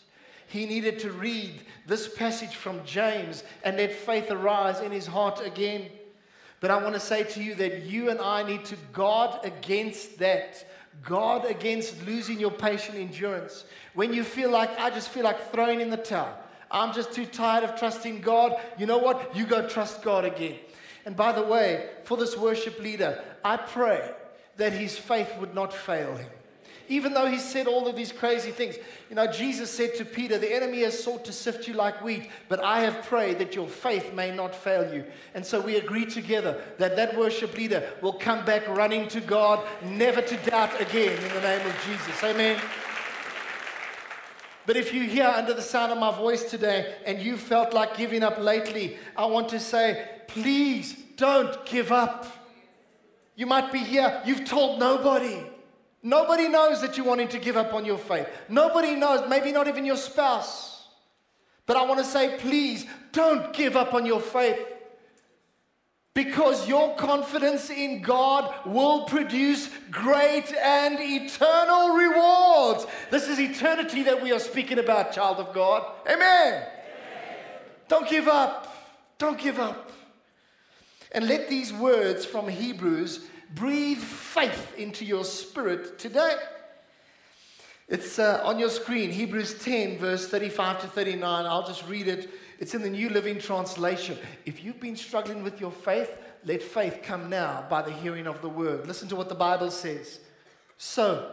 He 0.47 0.65
needed 0.65 0.99
to 0.99 1.11
read 1.11 1.61
this 1.87 2.07
passage 2.07 2.55
from 2.55 2.85
James 2.85 3.43
and 3.63 3.77
let 3.77 3.91
faith 3.91 4.29
arise 4.29 4.79
in 4.79 4.91
his 4.91 5.07
heart 5.07 5.45
again. 5.45 5.89
But 6.63 6.71
I 6.71 6.81
want 6.81 6.93
to 6.93 6.99
say 7.01 7.25
to 7.25 7.43
you 7.43 7.55
that 7.55 7.81
you 7.81 8.09
and 8.09 8.21
I 8.21 8.41
need 8.41 8.63
to 8.65 8.77
guard 8.93 9.43
against 9.43 10.19
that. 10.19 10.65
Guard 11.03 11.43
against 11.43 12.07
losing 12.07 12.39
your 12.39 12.51
patient 12.51 12.97
endurance. 12.97 13.65
When 13.95 14.13
you 14.13 14.23
feel 14.23 14.49
like, 14.49 14.69
I 14.79 14.89
just 14.89 15.09
feel 15.09 15.25
like 15.25 15.51
throwing 15.51 15.81
in 15.81 15.89
the 15.89 15.97
towel. 15.97 16.33
I'm 16.71 16.93
just 16.93 17.11
too 17.11 17.25
tired 17.25 17.65
of 17.65 17.77
trusting 17.77 18.21
God. 18.21 18.53
You 18.77 18.85
know 18.85 18.97
what? 18.97 19.35
You 19.35 19.45
go 19.45 19.67
trust 19.67 20.03
God 20.03 20.23
again. 20.23 20.55
And 21.05 21.17
by 21.17 21.33
the 21.33 21.43
way, 21.43 21.89
for 22.05 22.15
this 22.15 22.37
worship 22.37 22.79
leader, 22.79 23.21
I 23.43 23.57
pray 23.57 24.11
that 24.55 24.71
his 24.71 24.97
faith 24.97 25.35
would 25.41 25.53
not 25.53 25.73
fail 25.73 26.15
him. 26.15 26.31
Even 26.89 27.13
though 27.13 27.27
he 27.27 27.37
said 27.37 27.67
all 27.67 27.87
of 27.87 27.95
these 27.95 28.11
crazy 28.11 28.51
things. 28.51 28.75
You 29.09 29.15
know, 29.15 29.27
Jesus 29.27 29.71
said 29.71 29.95
to 29.95 30.05
Peter, 30.05 30.37
The 30.37 30.53
enemy 30.53 30.81
has 30.81 31.01
sought 31.01 31.25
to 31.25 31.31
sift 31.31 31.67
you 31.67 31.73
like 31.73 32.03
wheat, 32.03 32.29
but 32.49 32.63
I 32.63 32.81
have 32.81 33.05
prayed 33.05 33.39
that 33.39 33.55
your 33.55 33.67
faith 33.67 34.13
may 34.13 34.35
not 34.35 34.53
fail 34.53 34.93
you. 34.93 35.05
And 35.33 35.45
so 35.45 35.61
we 35.61 35.77
agree 35.77 36.05
together 36.05 36.61
that 36.77 36.95
that 36.95 37.17
worship 37.17 37.57
leader 37.57 37.89
will 38.01 38.13
come 38.13 38.45
back 38.45 38.67
running 38.67 39.07
to 39.09 39.21
God, 39.21 39.65
never 39.83 40.21
to 40.21 40.37
doubt 40.37 40.79
again 40.81 41.17
in 41.23 41.33
the 41.33 41.41
name 41.41 41.65
of 41.65 41.75
Jesus. 41.85 42.23
Amen. 42.23 42.59
But 44.65 44.77
if 44.77 44.93
you 44.93 45.03
hear 45.03 45.27
under 45.27 45.53
the 45.53 45.61
sound 45.61 45.91
of 45.91 45.97
my 45.97 46.15
voice 46.15 46.45
today 46.45 46.95
and 47.05 47.19
you 47.19 47.35
felt 47.37 47.73
like 47.73 47.97
giving 47.97 48.23
up 48.23 48.39
lately, 48.39 48.97
I 49.15 49.25
want 49.25 49.49
to 49.49 49.59
say, 49.59 50.07
please 50.27 50.93
don't 51.17 51.65
give 51.65 51.91
up. 51.91 52.25
You 53.35 53.45
might 53.45 53.71
be 53.71 53.79
here, 53.79 54.21
you've 54.25 54.45
told 54.45 54.79
nobody. 54.79 55.43
Nobody 56.03 56.49
knows 56.49 56.81
that 56.81 56.97
you're 56.97 57.05
wanting 57.05 57.29
to 57.29 57.39
give 57.39 57.55
up 57.55 57.73
on 57.73 57.85
your 57.85 57.97
faith. 57.97 58.27
Nobody 58.49 58.93
knows, 58.93 59.27
maybe 59.29 59.53
not 59.53 59.69
even 59.69 59.85
your 59.85 59.95
spouse. 59.95 60.85
But 61.65 61.77
I 61.77 61.85
want 61.85 61.99
to 61.99 62.05
say, 62.05 62.37
please 62.39 62.85
don't 63.13 63.53
give 63.53 63.77
up 63.77 63.93
on 63.93 64.05
your 64.05 64.19
faith. 64.19 64.59
Because 66.13 66.67
your 66.67 66.95
confidence 66.95 67.69
in 67.69 68.01
God 68.01 68.53
will 68.65 69.05
produce 69.05 69.69
great 69.89 70.53
and 70.53 70.97
eternal 70.99 71.95
rewards. 71.95 72.85
This 73.09 73.29
is 73.29 73.39
eternity 73.39 74.03
that 74.03 74.21
we 74.21 74.31
are 74.33 74.39
speaking 74.39 74.79
about, 74.79 75.13
child 75.13 75.37
of 75.37 75.53
God. 75.53 75.89
Amen. 76.05 76.53
Amen. 76.53 76.65
Don't 77.87 78.07
give 78.07 78.27
up. 78.27 78.93
Don't 79.17 79.39
give 79.39 79.57
up. 79.57 79.91
And 81.13 81.27
let 81.27 81.49
these 81.49 81.71
words 81.71 82.25
from 82.25 82.47
Hebrews 82.47 83.21
breathe 83.55 83.99
faith 83.99 84.73
into 84.77 85.05
your 85.05 85.23
spirit 85.23 85.99
today. 85.99 86.35
It's 87.87 88.17
uh, 88.17 88.41
on 88.43 88.59
your 88.59 88.69
screen, 88.69 89.11
Hebrews 89.11 89.55
10, 89.63 89.97
verse 89.97 90.27
35 90.27 90.81
to 90.81 90.87
39. 90.87 91.45
I'll 91.45 91.67
just 91.67 91.87
read 91.87 92.07
it. 92.07 92.29
It's 92.59 92.73
in 92.73 92.81
the 92.81 92.89
New 92.89 93.09
Living 93.09 93.39
Translation. 93.39 94.17
If 94.45 94.63
you've 94.63 94.79
been 94.79 94.95
struggling 94.95 95.43
with 95.43 95.59
your 95.59 95.71
faith, 95.71 96.17
let 96.45 96.61
faith 96.61 96.99
come 97.03 97.29
now 97.29 97.65
by 97.69 97.81
the 97.81 97.91
hearing 97.91 98.25
of 98.25 98.41
the 98.41 98.49
word. 98.49 98.87
Listen 98.87 99.07
to 99.09 99.15
what 99.15 99.29
the 99.29 99.35
Bible 99.35 99.69
says. 99.69 100.19
So, 100.77 101.31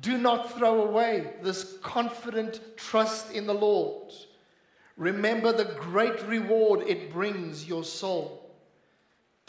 do 0.00 0.16
not 0.16 0.56
throw 0.56 0.82
away 0.84 1.34
this 1.42 1.76
confident 1.82 2.60
trust 2.76 3.32
in 3.32 3.46
the 3.46 3.54
Lord. 3.54 4.12
Remember 4.96 5.52
the 5.52 5.64
great 5.64 6.26
reward 6.26 6.82
it 6.86 7.12
brings 7.12 7.66
your 7.66 7.84
soul. 7.84 8.39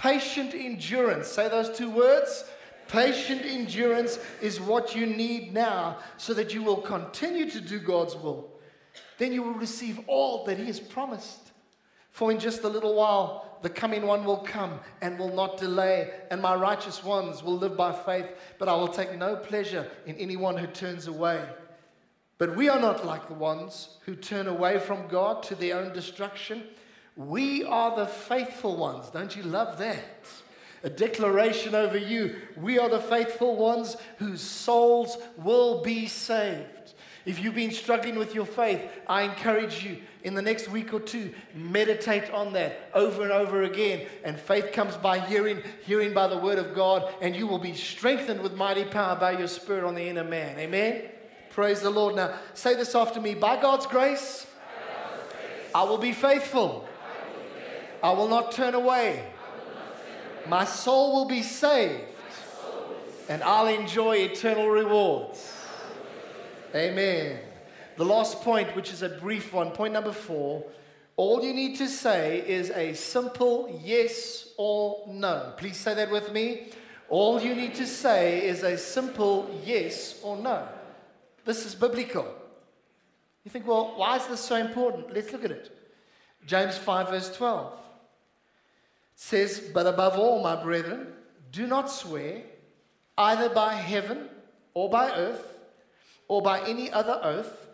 Patient 0.02 0.54
endurance, 0.54 1.28
say 1.28 1.48
those 1.48 1.78
two 1.78 1.90
words. 1.90 2.44
Patient 2.88 3.44
endurance 3.46 4.20
is 4.42 4.60
what 4.60 4.96
you 4.96 5.06
need 5.06 5.54
now 5.54 6.00
so 6.18 6.34
that 6.34 6.54
you 6.54 6.64
will 6.64 6.82
continue 6.82 7.50
to 7.50 7.62
do 7.62 7.80
God's 7.80 8.16
will 8.16 8.52
then 9.22 9.32
you 9.32 9.44
will 9.44 9.54
receive 9.54 10.00
all 10.08 10.46
that 10.46 10.58
He 10.58 10.66
has 10.66 10.80
promised. 10.80 11.52
For 12.10 12.32
in 12.32 12.40
just 12.40 12.64
a 12.64 12.68
little 12.68 12.96
while, 12.96 13.60
the 13.62 13.70
coming 13.70 14.08
one 14.08 14.26
will 14.26 14.40
come 14.40 14.80
and 15.00 15.20
will 15.20 15.34
not 15.34 15.60
delay, 15.60 16.10
and 16.32 16.42
my 16.42 16.56
righteous 16.56 17.04
ones 17.04 17.44
will 17.44 17.56
live 17.56 17.78
by 17.78 17.92
faith, 17.94 18.26
but 18.58 18.68
I 18.68 18.74
will 18.74 18.88
take 18.88 19.16
no 19.16 19.36
pleasure 19.36 19.88
in 20.08 20.16
anyone 20.16 20.58
who 20.58 20.66
turns 20.66 21.06
away. 21.06 21.46
But 22.40 22.56
we 22.56 22.68
are 22.68 22.80
not 22.80 23.06
like 23.06 23.28
the 23.28 23.36
ones 23.36 23.98
who 24.06 24.16
turn 24.16 24.48
away 24.48 24.80
from 24.80 25.08
God 25.08 25.44
to 25.44 25.56
their 25.56 25.78
own 25.78 25.94
destruction. 25.94 26.64
We 27.16 27.64
are 27.64 27.96
the 27.96 28.08
faithful 28.08 28.78
ones. 28.78 29.10
Don't 29.10 29.36
you 29.36 29.44
love 29.44 29.78
that? 29.80 30.28
A 30.84 30.90
declaration 30.90 31.76
over 31.76 31.98
you. 31.98 32.38
We 32.58 32.80
are 32.80 32.90
the 32.90 33.00
faithful 33.00 33.56
ones 33.56 33.98
whose 34.18 34.42
souls 34.42 35.18
will 35.38 35.84
be 35.84 36.08
saved. 36.08 36.94
If 37.24 37.44
you've 37.44 37.54
been 37.54 37.72
struggling 37.72 38.18
with 38.18 38.34
your 38.34 38.48
faith, 38.48 38.82
I 39.08 39.22
encourage 39.22 39.84
you 39.84 39.98
in 40.24 40.34
the 40.34 40.42
next 40.42 40.70
week 40.70 40.94
or 40.94 41.00
two, 41.00 41.34
meditate 41.54 42.32
on 42.32 42.54
that 42.54 42.90
over 42.96 43.22
and 43.24 43.32
over 43.32 43.64
again. 43.64 44.08
And 44.24 44.40
faith 44.40 44.72
comes 44.72 44.98
by 44.98 45.20
hearing, 45.20 45.62
hearing 45.86 46.14
by 46.14 46.28
the 46.28 46.38
word 46.38 46.58
of 46.58 46.74
God, 46.74 47.14
and 47.22 47.36
you 47.36 47.46
will 47.46 47.60
be 47.60 47.76
strengthened 47.76 48.42
with 48.42 48.56
mighty 48.56 48.86
power 48.86 49.16
by 49.16 49.38
your 49.38 49.48
spirit 49.48 49.84
on 49.84 49.94
the 49.94 50.08
inner 50.08 50.24
man. 50.24 50.58
Amen? 50.58 51.04
Praise 51.52 51.82
the 51.82 51.90
Lord. 51.90 52.16
Now, 52.16 52.34
say 52.54 52.76
this 52.76 52.96
after 52.96 53.22
me 53.22 53.36
By 53.36 53.62
God's 53.62 53.86
grace, 53.86 54.48
I 55.76 55.84
will 55.84 56.00
be 56.00 56.14
faithful. 56.14 56.88
I 58.04 58.12
will 58.12 58.28
not 58.28 58.52
turn 58.52 58.74
away. 58.74 59.32
My 60.48 60.66
soul 60.66 61.14
will 61.14 61.26
be 61.26 61.44
saved, 61.44 62.02
and 63.30 63.44
I'll 63.44 63.68
enjoy 63.68 64.18
eternal 64.18 64.70
rewards. 64.70 65.54
Amen. 66.74 67.40
The 67.98 68.06
last 68.06 68.42
point, 68.42 68.76
which 68.76 68.92
is 68.92 69.04
a 69.04 69.10
brief 69.10 69.54
one, 69.54 69.72
point 69.72 69.94
number 69.94 70.12
four. 70.12 70.64
All 71.16 71.44
you 71.44 71.54
need 71.54 71.78
to 71.78 71.88
say 71.88 72.40
is 72.48 72.72
a 72.72 72.94
simple 72.94 73.80
yes 73.84 74.48
or 74.58 75.04
no. 75.08 75.54
Please 75.58 75.78
say 75.78 75.94
that 75.94 76.10
with 76.10 76.32
me. 76.32 76.70
All 77.10 77.40
you 77.40 77.54
need 77.54 77.76
to 77.76 77.86
say 77.86 78.48
is 78.48 78.64
a 78.64 78.78
simple 78.78 79.62
yes 79.64 80.20
or 80.24 80.38
no. 80.38 80.68
This 81.46 81.66
is 81.66 81.76
biblical. 81.76 82.26
You 83.44 83.52
think, 83.52 83.68
well, 83.68 83.94
why 83.96 84.16
is 84.16 84.26
this 84.28 84.40
so 84.40 84.56
important? 84.56 85.14
Let's 85.14 85.32
look 85.32 85.44
at 85.44 85.52
it. 85.52 85.78
James 86.48 86.78
5, 86.78 87.10
verse 87.10 87.36
12 87.36 87.81
says, 89.22 89.60
But 89.72 89.86
above 89.86 90.18
all, 90.18 90.42
my 90.42 90.56
brethren, 90.56 91.08
do 91.52 91.68
not 91.68 91.92
swear 91.92 92.42
either 93.20 93.50
by 93.50 93.76
heaven 93.76 94.28
or 94.74 94.90
by 94.90 95.12
earth 95.12 95.60
or 96.28 96.42
by 96.42 96.68
any 96.68 96.92
other 96.92 97.20
oath, 97.22 97.68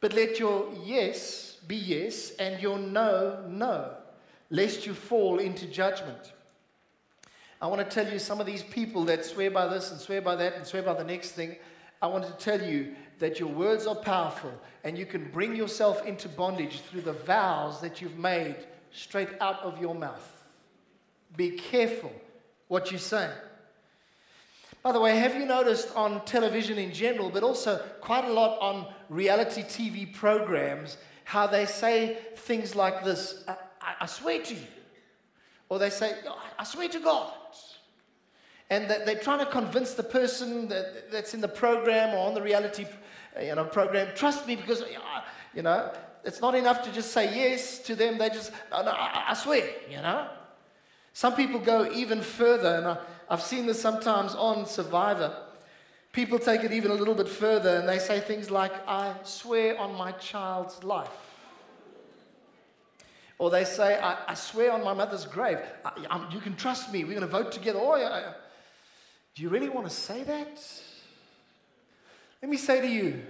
but 0.00 0.12
let 0.12 0.38
your 0.38 0.72
yes 0.84 1.58
be 1.66 1.74
yes 1.74 2.30
and 2.38 2.62
your 2.62 2.78
no, 2.78 3.44
no, 3.48 3.90
lest 4.50 4.86
you 4.86 4.94
fall 4.94 5.40
into 5.40 5.66
judgment. 5.66 6.32
I 7.60 7.66
want 7.66 7.80
to 7.88 7.92
tell 7.92 8.12
you 8.12 8.20
some 8.20 8.38
of 8.38 8.46
these 8.46 8.62
people 8.62 9.04
that 9.06 9.24
swear 9.24 9.50
by 9.50 9.66
this 9.66 9.90
and 9.90 9.98
swear 9.98 10.20
by 10.20 10.36
that 10.36 10.54
and 10.54 10.64
swear 10.64 10.84
by 10.84 10.94
the 10.94 11.04
next 11.04 11.32
thing. 11.32 11.56
I 12.00 12.06
want 12.06 12.24
to 12.24 12.32
tell 12.44 12.62
you 12.62 12.94
that 13.18 13.40
your 13.40 13.48
words 13.48 13.88
are 13.88 13.96
powerful 13.96 14.52
and 14.84 14.96
you 14.96 15.06
can 15.06 15.28
bring 15.32 15.56
yourself 15.56 16.06
into 16.06 16.28
bondage 16.28 16.82
through 16.82 17.00
the 17.00 17.14
vows 17.14 17.80
that 17.80 18.00
you've 18.00 18.18
made 18.18 18.56
straight 18.92 19.30
out 19.40 19.60
of 19.62 19.80
your 19.80 19.94
mouth. 19.94 20.43
Be 21.36 21.50
careful 21.50 22.12
what 22.68 22.90
you 22.92 22.98
say. 22.98 23.30
By 24.82 24.92
the 24.92 25.00
way, 25.00 25.16
have 25.16 25.34
you 25.34 25.46
noticed 25.46 25.94
on 25.96 26.24
television 26.24 26.78
in 26.78 26.92
general, 26.92 27.30
but 27.30 27.42
also 27.42 27.78
quite 28.00 28.24
a 28.24 28.32
lot 28.32 28.58
on 28.60 28.86
reality 29.08 29.62
TV 29.62 30.12
programs, 30.12 30.98
how 31.24 31.46
they 31.46 31.64
say 31.64 32.18
things 32.36 32.76
like 32.76 33.02
this 33.02 33.44
I, 33.48 33.94
I 34.02 34.06
swear 34.06 34.42
to 34.42 34.54
you. 34.54 34.66
Or 35.68 35.78
they 35.78 35.90
say, 35.90 36.12
oh, 36.26 36.38
I 36.58 36.64
swear 36.64 36.88
to 36.88 37.00
God. 37.00 37.32
And 38.70 38.90
that 38.90 39.06
they're 39.06 39.16
trying 39.16 39.38
to 39.38 39.46
convince 39.46 39.94
the 39.94 40.02
person 40.02 40.68
that, 40.68 41.10
that's 41.10 41.34
in 41.34 41.40
the 41.40 41.48
program 41.48 42.14
or 42.14 42.26
on 42.26 42.34
the 42.34 42.42
reality 42.42 42.86
you 43.40 43.54
know, 43.54 43.64
program, 43.64 44.08
trust 44.14 44.46
me 44.46 44.56
because, 44.56 44.84
you 45.54 45.62
know, 45.62 45.92
it's 46.24 46.40
not 46.40 46.54
enough 46.54 46.82
to 46.84 46.92
just 46.92 47.12
say 47.12 47.34
yes 47.34 47.78
to 47.80 47.94
them. 47.94 48.18
They 48.18 48.28
just, 48.30 48.52
no, 48.70 48.82
no, 48.82 48.90
I, 48.90 49.24
I 49.28 49.34
swear, 49.34 49.68
you 49.90 49.96
know. 49.96 50.28
Some 51.14 51.34
people 51.34 51.60
go 51.60 51.90
even 51.92 52.20
further, 52.20 52.74
and 52.74 52.98
I've 53.30 53.42
seen 53.42 53.66
this 53.66 53.80
sometimes 53.80 54.34
on 54.34 54.66
Survivor. 54.66 55.34
People 56.12 56.38
take 56.38 56.62
it 56.62 56.72
even 56.72 56.90
a 56.90 56.94
little 56.94 57.14
bit 57.14 57.28
further 57.28 57.76
and 57.76 57.88
they 57.88 57.98
say 57.98 58.20
things 58.20 58.48
like, 58.48 58.72
I 58.86 59.14
swear 59.24 59.76
on 59.78 59.96
my 59.96 60.12
child's 60.12 60.84
life. 60.84 61.08
Or 63.38 63.50
they 63.50 63.64
say, 63.64 63.98
I, 63.98 64.18
I 64.28 64.34
swear 64.34 64.70
on 64.70 64.84
my 64.84 64.92
mother's 64.92 65.24
grave. 65.24 65.58
I, 65.84 66.28
you 66.32 66.38
can 66.38 66.54
trust 66.54 66.92
me. 66.92 67.02
We're 67.02 67.18
going 67.18 67.22
to 67.22 67.26
vote 67.26 67.50
together. 67.50 67.80
Oh, 67.82 67.96
yeah. 67.96 68.32
Do 69.34 69.42
you 69.42 69.48
really 69.48 69.68
want 69.68 69.88
to 69.88 69.94
say 69.94 70.22
that? 70.22 70.62
Let 72.40 72.50
me 72.50 72.56
say 72.56 72.80
to 72.80 72.88
you, 72.88 73.22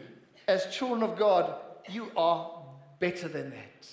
as 0.46 0.66
children 0.66 1.02
of 1.02 1.16
God, 1.16 1.54
you 1.88 2.10
are 2.18 2.50
better 3.00 3.28
than 3.28 3.48
that. 3.50 3.88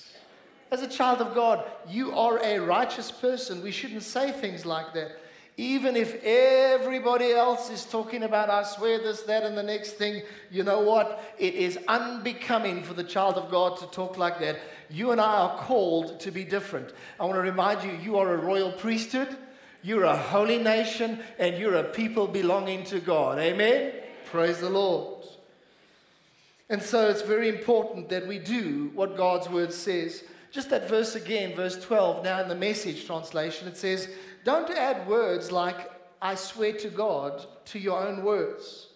As 0.72 0.82
a 0.82 0.88
child 0.88 1.20
of 1.20 1.36
God, 1.36 1.70
you 1.90 2.18
are 2.18 2.40
a 2.42 2.58
righteous 2.60 3.12
person. 3.12 3.62
We 3.62 3.72
shouldn't 3.72 4.04
say 4.04 4.32
things 4.32 4.66
like 4.66 4.94
that. 4.94 5.18
Even 5.58 5.98
if 5.98 6.24
everybody 6.24 7.34
else 7.34 7.70
is 7.70 7.84
talking 7.84 8.24
about, 8.24 8.50
I 8.50 8.64
swear 8.64 9.00
this, 9.00 9.22
that, 9.24 9.44
and 9.44 9.58
the 9.58 9.64
next 9.64 9.92
thing, 9.92 10.24
you 10.50 10.64
know 10.64 10.80
what? 10.80 11.22
It 11.38 11.56
is 11.56 11.78
unbecoming 11.90 12.84
for 12.84 12.94
the 12.94 13.04
child 13.04 13.36
of 13.36 13.52
God 13.52 13.78
to 13.80 13.86
talk 13.88 14.18
like 14.18 14.40
that. 14.40 14.60
You 14.90 15.12
and 15.12 15.20
I 15.20 15.42
are 15.42 15.58
called 15.58 16.22
to 16.22 16.32
be 16.32 16.46
different. 16.46 16.94
I 17.20 17.26
want 17.26 17.36
to 17.36 17.42
remind 17.42 17.84
you, 17.84 17.92
you 18.02 18.18
are 18.18 18.34
a 18.34 18.38
royal 18.38 18.72
priesthood, 18.72 19.36
you're 19.84 20.06
a 20.06 20.16
holy 20.16 20.58
nation, 20.58 21.20
and 21.38 21.58
you're 21.58 21.76
a 21.76 21.84
people 21.84 22.28
belonging 22.28 22.86
to 22.86 23.02
God. 23.02 23.38
Amen? 23.38 23.92
Praise 24.32 24.60
the 24.60 24.70
Lord. 24.70 25.26
And 26.70 26.82
so 26.82 27.10
it's 27.10 27.22
very 27.22 27.50
important 27.50 28.08
that 28.10 28.26
we 28.26 28.40
do 28.40 28.92
what 28.96 29.18
God's 29.18 29.50
word 29.50 29.74
says. 29.74 30.24
Just 30.52 30.70
that 30.70 30.90
verse 30.90 31.16
again, 31.16 31.56
verse 31.56 31.82
12, 31.82 32.24
now 32.24 32.42
in 32.42 32.50
the 32.50 32.56
message 32.56 33.06
translation, 33.06 33.68
it 33.68 33.78
says, 33.78 34.10
Don't 34.44 34.70
add 34.70 35.08
words 35.08 35.52
like, 35.52 35.90
I 36.22 36.36
swear 36.36 36.74
to 36.74 36.90
God, 36.90 37.46
to 37.66 37.80
your 37.80 38.06
own 38.06 38.24
words. 38.24 38.90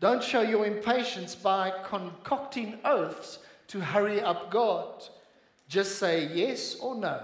Don't 0.00 0.22
show 0.22 0.42
your 0.42 0.66
impatience 0.66 1.34
by 1.34 1.72
concocting 1.84 2.78
oaths 2.84 3.38
to 3.68 3.80
hurry 3.80 4.20
up 4.20 4.50
God. 4.50 5.02
Just 5.68 5.98
say 5.98 6.28
yes 6.34 6.76
or 6.76 6.94
no. 6.94 7.22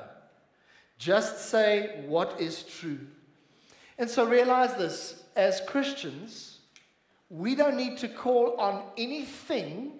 Just 0.96 1.50
say 1.50 2.04
what 2.06 2.40
is 2.40 2.62
true. 2.62 3.00
And 3.98 4.08
so 4.08 4.24
realize 4.24 4.74
this 4.76 5.24
as 5.36 5.60
Christians, 5.66 6.60
we 7.28 7.54
don't 7.54 7.76
need 7.76 7.98
to 7.98 8.08
call 8.08 8.54
on 8.58 8.82
anything 8.96 9.92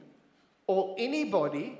or 0.67 0.95
anybody 0.99 1.79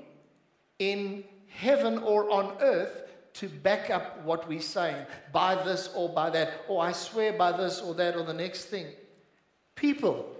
in 0.77 1.23
heaven 1.49 1.97
or 1.99 2.29
on 2.29 2.55
earth 2.61 3.03
to 3.33 3.47
back 3.47 3.89
up 3.89 4.23
what 4.23 4.47
we're 4.47 4.61
saying 4.61 5.05
by 5.31 5.55
this 5.63 5.89
or 5.95 6.09
by 6.09 6.29
that, 6.29 6.65
or 6.67 6.83
I 6.83 6.91
swear 6.91 7.33
by 7.33 7.51
this 7.51 7.79
or 7.81 7.93
that 7.95 8.15
or 8.15 8.23
the 8.23 8.33
next 8.33 8.65
thing. 8.65 8.87
People 9.75 10.35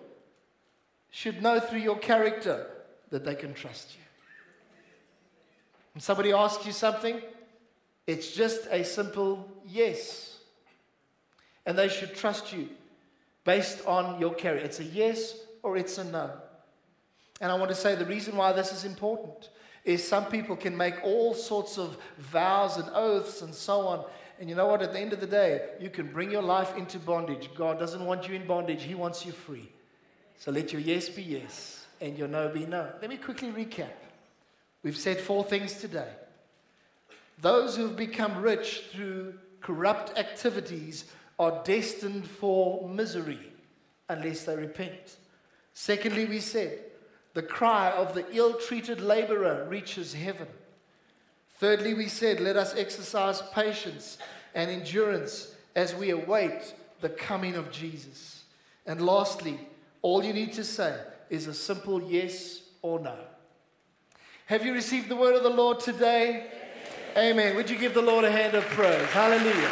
should 1.12 1.42
know 1.42 1.60
through 1.60 1.80
your 1.80 1.98
character 1.98 2.68
that 3.10 3.24
they 3.26 3.36
can 3.36 3.54
trust 3.54 3.96
you. 3.96 4.02
When 5.94 6.02
somebody 6.02 6.32
asks 6.32 6.66
you 6.66 6.72
something, 6.72 7.22
it's 8.06 8.32
just 8.32 8.68
a 8.70 8.84
simple 8.84 9.50
yes. 9.68 10.38
And 11.66 11.78
they 11.78 11.90
should 11.90 12.16
trust 12.16 12.54
you 12.54 12.70
based 13.44 13.86
on 13.86 14.20
your 14.20 14.34
character. 14.34 14.66
It's 14.66 14.80
a 14.80 14.84
yes 14.84 15.36
or 15.64 15.78
it's 15.78 15.98
a 15.98 16.04
no. 16.04 16.32
And 17.42 17.52
I 17.52 17.56
want 17.56 17.70
to 17.70 17.76
say 17.76 17.96
the 17.96 18.06
reason 18.06 18.36
why 18.36 18.52
this 18.52 18.72
is 18.72 18.84
important 18.84 19.50
is 19.90 20.08
some 20.08 20.26
people 20.26 20.56
can 20.56 20.78
make 20.78 21.04
all 21.04 21.34
sorts 21.34 21.80
of 21.80 21.98
vows 22.20 22.78
and 22.78 22.88
oaths 22.94 23.42
and 23.42 23.54
so 23.54 23.88
on. 23.88 24.06
And 24.40 24.48
you 24.48 24.54
know 24.54 24.68
what? 24.68 24.84
At 24.84 24.94
the 24.94 25.00
end 25.00 25.14
of 25.14 25.20
the 25.20 25.26
day, 25.26 25.68
you 25.80 25.90
can 25.90 26.06
bring 26.12 26.30
your 26.30 26.44
life 26.44 26.78
into 26.78 27.00
bondage. 27.00 27.50
God 27.56 27.80
doesn't 27.80 28.06
want 28.06 28.28
you 28.28 28.36
in 28.36 28.46
bondage, 28.46 28.84
He 28.84 28.94
wants 28.94 29.26
you 29.26 29.32
free. 29.32 29.68
So 30.38 30.52
let 30.52 30.72
your 30.72 30.82
yes 30.82 31.10
be 31.10 31.24
yes 31.24 31.88
and 32.00 32.16
your 32.18 32.28
no 32.28 32.50
be 32.50 32.68
no. 32.68 32.88
Let 33.02 33.10
me 33.10 33.18
quickly 33.18 33.50
recap. 33.50 33.90
We've 34.84 34.96
said 34.96 35.20
four 35.20 35.44
things 35.44 35.74
today. 35.74 36.12
Those 37.42 37.76
who've 37.76 37.98
become 37.98 38.44
rich 38.44 38.84
through 38.92 39.34
corrupt 39.60 40.18
activities 40.20 41.06
are 41.40 41.64
destined 41.64 42.28
for 42.28 42.88
misery 42.88 43.40
unless 44.08 44.44
they 44.44 44.56
repent. 44.56 45.18
Secondly, 45.74 46.26
we 46.26 46.42
said 46.42 46.80
the 47.34 47.42
cry 47.42 47.92
of 47.92 48.14
the 48.14 48.26
ill 48.36 48.54
treated 48.54 49.02
laborer 49.02 49.68
reaches 49.70 50.14
heaven. 50.14 50.48
Thirdly, 51.60 51.94
we 51.94 52.08
said, 52.08 52.40
let 52.40 52.56
us 52.56 52.76
exercise 52.76 53.42
patience 53.54 54.18
and 54.56 54.72
endurance 54.72 55.54
as 55.76 55.94
we 55.94 56.10
await 56.10 56.74
the 57.02 57.10
coming 57.10 57.56
of 57.56 57.72
Jesus. 57.72 58.44
And 58.86 59.02
lastly, 59.02 59.60
all 60.02 60.24
you 60.24 60.34
need 60.34 60.54
to 60.54 60.64
say 60.64 60.98
is 61.30 61.48
a 61.48 61.54
simple 61.54 62.02
yes 62.02 62.62
or 62.82 63.00
no. 63.00 63.16
Have 64.48 64.66
you 64.66 64.74
received 64.74 65.10
the 65.10 65.16
word 65.16 65.36
of 65.36 65.44
the 65.44 65.50
Lord 65.50 65.80
today? 65.80 66.48
Amen. 67.16 67.32
Amen. 67.32 67.56
Would 67.56 67.70
you 67.70 67.78
give 67.78 67.94
the 67.94 68.02
Lord 68.02 68.26
a 68.26 68.32
hand 68.32 68.56
of 68.56 68.64
praise? 68.66 69.06
Hallelujah. 69.10 69.72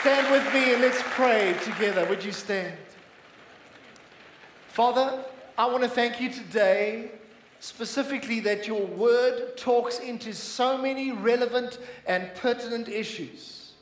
Stand 0.00 0.32
with 0.32 0.54
me 0.54 0.72
and 0.72 0.80
let's 0.80 1.02
pray 1.02 1.54
together. 1.62 2.06
Would 2.06 2.24
you 2.24 2.32
stand? 2.32 2.78
Father, 4.68 5.22
I 5.58 5.66
want 5.66 5.82
to 5.82 5.88
thank 5.88 6.20
you 6.20 6.30
today 6.30 7.10
specifically 7.60 8.40
that 8.40 8.66
your 8.66 8.86
word 8.86 9.56
talks 9.56 9.98
into 9.98 10.32
so 10.32 10.78
many 10.78 11.12
relevant 11.12 11.78
and 12.06 12.34
pertinent 12.34 12.88
issues. 12.88 13.72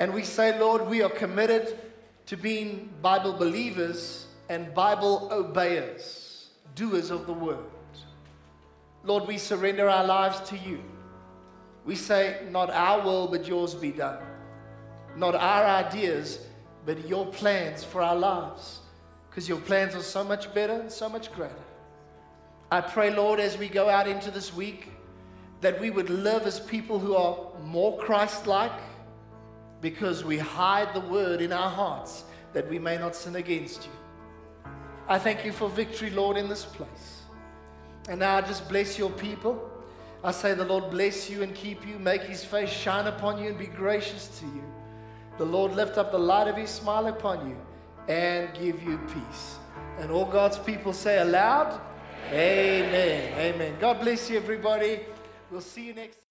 And 0.00 0.12
we 0.12 0.24
say, 0.24 0.58
Lord, 0.58 0.88
we 0.88 1.02
are 1.02 1.08
committed 1.08 1.78
to 2.26 2.36
being 2.36 2.90
Bible 3.00 3.32
believers 3.32 4.26
and 4.48 4.74
Bible 4.74 5.28
obeyers, 5.30 6.48
doers 6.74 7.10
of 7.10 7.26
the 7.26 7.32
word. 7.32 7.58
Lord, 9.04 9.26
we 9.26 9.38
surrender 9.38 9.88
our 9.88 10.04
lives 10.04 10.40
to 10.50 10.58
you. 10.58 10.82
We 11.84 11.94
say, 11.96 12.40
not 12.50 12.70
our 12.70 13.04
will, 13.04 13.28
but 13.28 13.46
yours 13.46 13.74
be 13.74 13.90
done. 13.90 14.18
Not 15.16 15.34
our 15.34 15.64
ideas, 15.64 16.38
but 16.86 17.08
your 17.08 17.26
plans 17.26 17.84
for 17.84 18.00
our 18.00 18.16
lives. 18.16 18.81
Because 19.32 19.48
your 19.48 19.60
plans 19.60 19.94
are 19.94 20.02
so 20.02 20.22
much 20.22 20.52
better 20.52 20.74
and 20.74 20.92
so 20.92 21.08
much 21.08 21.32
greater. 21.32 21.54
I 22.70 22.82
pray, 22.82 23.10
Lord, 23.10 23.40
as 23.40 23.56
we 23.56 23.66
go 23.66 23.88
out 23.88 24.06
into 24.06 24.30
this 24.30 24.52
week, 24.52 24.90
that 25.62 25.80
we 25.80 25.88
would 25.88 26.10
live 26.10 26.42
as 26.42 26.60
people 26.60 26.98
who 26.98 27.14
are 27.14 27.38
more 27.64 27.96
Christ 27.96 28.46
like 28.46 28.78
because 29.80 30.22
we 30.22 30.36
hide 30.36 30.92
the 30.92 31.00
word 31.00 31.40
in 31.40 31.50
our 31.50 31.70
hearts 31.70 32.24
that 32.52 32.68
we 32.68 32.78
may 32.78 32.98
not 32.98 33.16
sin 33.16 33.36
against 33.36 33.86
you. 33.86 34.70
I 35.08 35.18
thank 35.18 35.46
you 35.46 35.52
for 35.52 35.70
victory, 35.70 36.10
Lord, 36.10 36.36
in 36.36 36.46
this 36.46 36.66
place. 36.66 37.22
And 38.10 38.20
now 38.20 38.36
I 38.36 38.42
just 38.42 38.68
bless 38.68 38.98
your 38.98 39.10
people. 39.10 39.70
I 40.22 40.32
say, 40.32 40.52
the 40.52 40.64
Lord 40.66 40.90
bless 40.90 41.30
you 41.30 41.42
and 41.42 41.54
keep 41.54 41.86
you, 41.86 41.98
make 41.98 42.20
his 42.20 42.44
face 42.44 42.68
shine 42.68 43.06
upon 43.06 43.42
you 43.42 43.48
and 43.48 43.58
be 43.58 43.66
gracious 43.66 44.28
to 44.40 44.44
you. 44.44 44.64
The 45.38 45.46
Lord 45.46 45.72
lift 45.72 45.96
up 45.96 46.12
the 46.12 46.18
light 46.18 46.48
of 46.48 46.56
his 46.56 46.68
smile 46.68 47.06
upon 47.06 47.48
you 47.48 47.56
and 48.08 48.52
give 48.54 48.82
you 48.82 48.98
peace. 49.08 49.58
And 49.98 50.10
all 50.10 50.24
God's 50.24 50.58
people 50.58 50.92
say 50.92 51.18
aloud, 51.18 51.80
Amen. 52.30 53.34
Amen. 53.38 53.76
God 53.78 54.00
bless 54.00 54.30
you, 54.30 54.38
everybody. 54.38 55.00
We'll 55.50 55.60
see 55.60 55.86
you 55.86 55.94
next 55.94 56.21